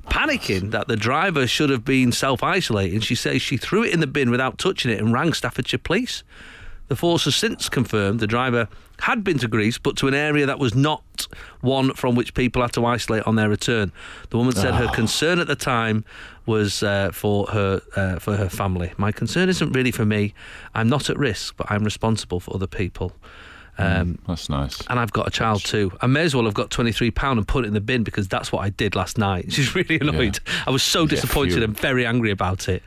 [0.08, 4.00] Panicking that the driver should have been self isolating, she says she threw it in
[4.00, 6.24] the bin without touching it and rang Staffordshire Police.
[6.90, 8.68] The force has since confirmed the driver
[9.00, 11.28] had been to Greece, but to an area that was not
[11.62, 13.92] one from which people had to isolate on their return.
[14.30, 16.06] The woman said her concern at the time
[16.46, 18.92] was uh, for her uh, for her family.
[18.98, 20.34] My concern isn't really for me.
[20.76, 23.14] I'm not at risk, but I'm responsible for other people.
[23.80, 24.86] Um, That's nice.
[24.88, 25.92] and I've got a child too.
[26.00, 28.04] I may as well have got twenty three pound and put it in the bin
[28.04, 29.46] because that's what I did last night.
[29.52, 30.40] She's really annoyed.
[30.68, 31.64] I was so disappointed phew.
[31.64, 32.84] and very angry about it.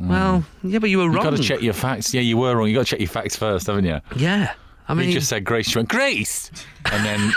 [0.00, 0.08] Mm.
[0.08, 1.14] Well, yeah, but you were wrong.
[1.14, 2.12] You've got to check your facts.
[2.12, 2.68] Yeah, you were wrong.
[2.68, 4.00] You've got to check your facts first, haven't you?
[4.16, 4.54] Yeah,
[4.86, 5.70] I mean, he just said Grace.
[5.70, 6.50] She went, Grace!
[6.92, 7.20] And then,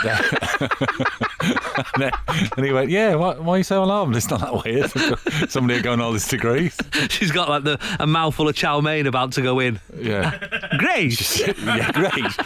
[1.40, 2.10] and, then
[2.56, 4.16] and he went, Yeah, why, why are you so alarmed?
[4.16, 4.90] It's not that weird.
[5.50, 6.76] Somebody going all oh, this to Grace.
[7.08, 9.80] she's got like the a mouthful of chow mein about to go in.
[9.96, 10.38] Yeah.
[10.78, 12.36] Grace, yeah, Grace.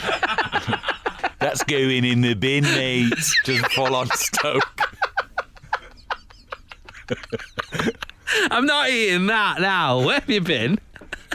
[1.40, 3.12] That's going in the bin, mate.
[3.44, 4.80] Just full on stoke.
[8.52, 10.04] I'm not eating that now.
[10.04, 10.78] Where have you been?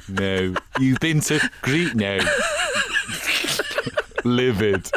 [0.08, 0.54] no.
[0.80, 1.96] You've been to Greece?
[1.96, 2.20] No.
[4.24, 4.92] Livid.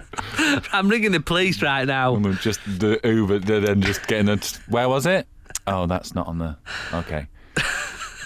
[0.73, 2.15] I'm ringing the police right now.
[2.15, 4.39] And then just the Uber, then just getting a.
[4.69, 5.27] Where was it?
[5.67, 6.57] Oh, that's not on the.
[6.93, 7.27] Okay.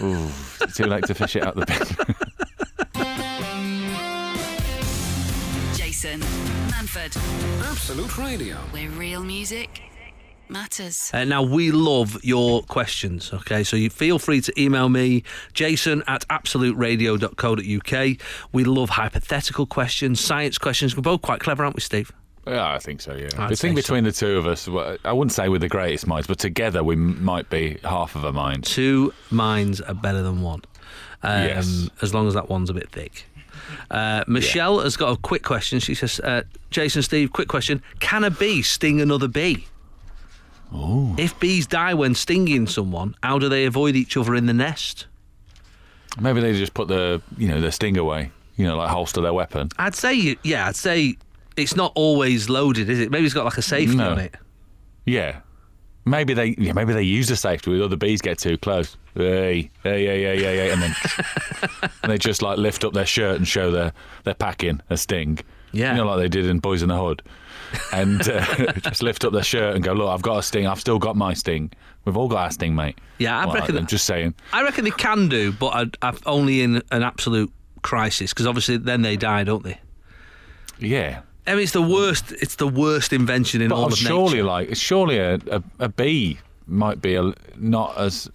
[0.01, 0.28] Ooh,
[0.74, 1.78] too late to fish it out the bin.
[5.76, 6.20] Jason
[6.70, 7.16] Manford,
[7.70, 8.57] Absolute Radio.
[8.72, 9.82] where real music
[10.49, 11.11] matters.
[11.12, 13.64] Uh, now, we love your questions, okay?
[13.64, 15.22] So you feel free to email me,
[15.53, 18.16] jason at absoluteradio.co.uk.
[18.53, 20.97] We love hypothetical questions, science questions.
[20.97, 22.12] We're both quite clever, aren't we, Steve?
[22.47, 23.14] Yeah, I think so.
[23.14, 23.82] Yeah, I'd the say thing so.
[23.82, 24.68] between the two of us,
[25.05, 28.32] I wouldn't say we're the greatest minds, but together we might be half of a
[28.32, 28.64] mind.
[28.64, 30.62] Two minds are better than one.
[31.22, 31.88] Um, Yes.
[32.03, 33.24] As long as that one's a bit thick.
[33.90, 35.78] Uh, Michelle has got a quick question.
[35.80, 37.82] She says, uh, Jason, Steve, quick question.
[38.01, 39.66] Can a bee sting another bee?
[40.73, 41.15] Oh.
[41.19, 45.07] If bees die when stinging someone, how do they avoid each other in the nest?
[46.21, 48.31] Maybe they just put the, you know, their sting away.
[48.57, 49.69] You know, like holster their weapon.
[49.79, 51.17] I'd say, yeah, I'd say
[51.57, 53.11] it's not always loaded, is it?
[53.11, 54.12] Maybe it's got like a safety No.
[54.12, 54.37] on it.
[55.07, 55.41] Yeah.
[56.05, 58.97] Maybe they, yeah, maybe they use the safety with other bees get too close.
[59.15, 60.95] Hey, hey, hey, hey, hey, hey, and then
[62.03, 63.93] and they just like lift up their shirt and show their
[64.25, 65.39] their packing a sting.
[65.73, 65.93] Yeah.
[65.93, 67.23] you know, like they did in Boyz n the Hood,
[67.93, 70.67] and uh, just lift up their shirt and go, look, I've got a sting.
[70.67, 71.71] I've still got my sting.
[72.05, 72.99] We've all got our sting, mate.
[73.19, 74.35] Yeah, I Well, reckon- I'm just saying.
[74.53, 77.51] I reckon they can do, but I've only in an absolute
[77.83, 79.79] crisis because obviously then they die, don't they?
[80.79, 81.21] Yeah.
[81.47, 82.33] I mean, it's the worst.
[82.33, 84.45] It's the worst invention in But all I'm of surely, nature.
[84.45, 88.31] like, surely a, a, a bee might be a, not as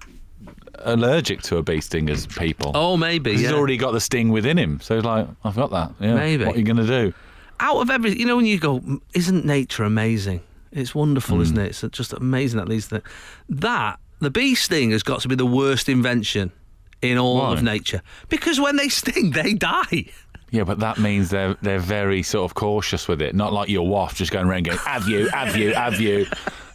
[0.76, 2.72] allergic to a bee sting as people.
[2.76, 3.32] Oh, maybe.
[3.32, 3.38] Yeah.
[3.38, 4.80] He's already got the sting within him.
[4.82, 5.92] So he's like, I've got that.
[6.00, 6.16] Yeah.
[6.16, 6.46] Maybe.
[6.46, 7.14] What are you going to do?
[7.60, 8.82] Out of every, you know, when you go,
[9.14, 10.42] isn't nature amazing?
[10.72, 11.42] It's wonderful, Hmm.
[11.44, 11.84] isn't it?
[11.84, 13.04] It's just amazing that these things.
[13.50, 16.52] That the bee sting has got to be the worst invention
[17.02, 17.54] in all Why?
[17.54, 20.06] of nature because when they sting, they die.
[20.52, 23.36] Yeah, but that means they're they're very sort of cautious with it.
[23.36, 26.26] Not like your waft just going around going, have you, have you, have you,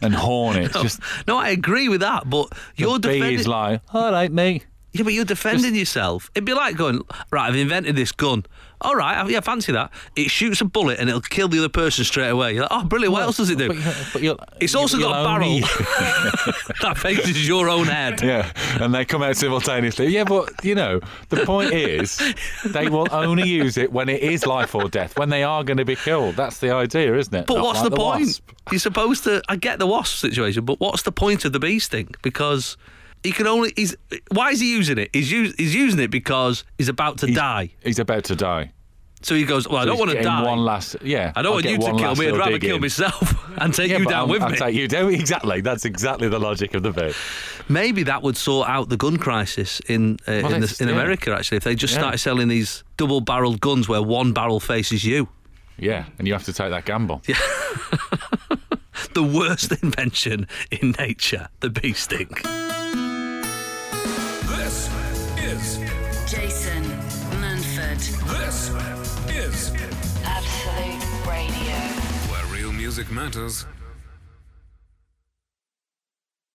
[0.01, 0.75] and hornets.
[0.75, 0.81] it.
[0.85, 3.37] It's just No, I agree with that, but you're defending.
[3.37, 4.63] bee's like, all right, me.
[4.93, 6.31] Yeah, but you're defending yourself.
[6.35, 8.45] It'd be like going, right, I've invented this gun.
[8.81, 9.91] All right, yeah, fancy that.
[10.15, 12.53] It shoots a bullet and it'll kill the other person straight away.
[12.53, 13.13] You're like, oh, brilliant.
[13.13, 13.67] What else does it do?
[13.69, 15.59] But, you- but you'll, It's also you'll got a barrel
[16.81, 18.21] that faces your own head.
[18.21, 18.51] Yeah,
[18.81, 20.07] and they come out simultaneously.
[20.07, 20.99] Yeah, but you know,
[21.29, 22.21] the point is,
[22.65, 25.77] they will only use it when it is life or death, when they are going
[25.77, 26.35] to be killed.
[26.35, 27.45] That's the idea, isn't it?
[27.47, 28.25] But Not what's like the, point?
[28.25, 28.49] wasp.
[28.71, 29.41] You're supposed to.
[29.47, 32.13] I get the wasp situation, but what's the point of the bee sting?
[32.21, 32.77] Because
[33.25, 33.73] he can only.
[33.75, 33.95] He's
[34.31, 35.09] why is he using it?
[35.13, 37.71] He's use, he's using it because he's about to He's- die.
[37.83, 38.71] He's about to die.
[39.21, 40.43] So he goes, well, I don't want to die.
[40.43, 41.31] One last, yeah.
[41.35, 42.27] I don't I'll want you to kill me.
[42.27, 42.81] I'd rather kill in.
[42.81, 44.57] myself and take Yeah, you down I'll, with I'll me.
[44.57, 45.11] take you down.
[45.15, 45.61] Exactly.
[45.61, 47.15] That's exactly the logic of the bit.
[47.67, 50.93] Maybe that would sort out the gun crisis in uh, Well, in, the, in yeah.
[50.93, 51.33] America.
[51.33, 52.01] Actually, if they just Yeah.
[52.01, 55.27] started selling these double-barreled guns where one barrel faces you,
[55.79, 57.23] Yeah, and you have to take that gamble.
[57.27, 57.37] Yeah.
[59.15, 62.29] the worst invention in nature, the bee sting.
[72.95, 73.74] Music matters.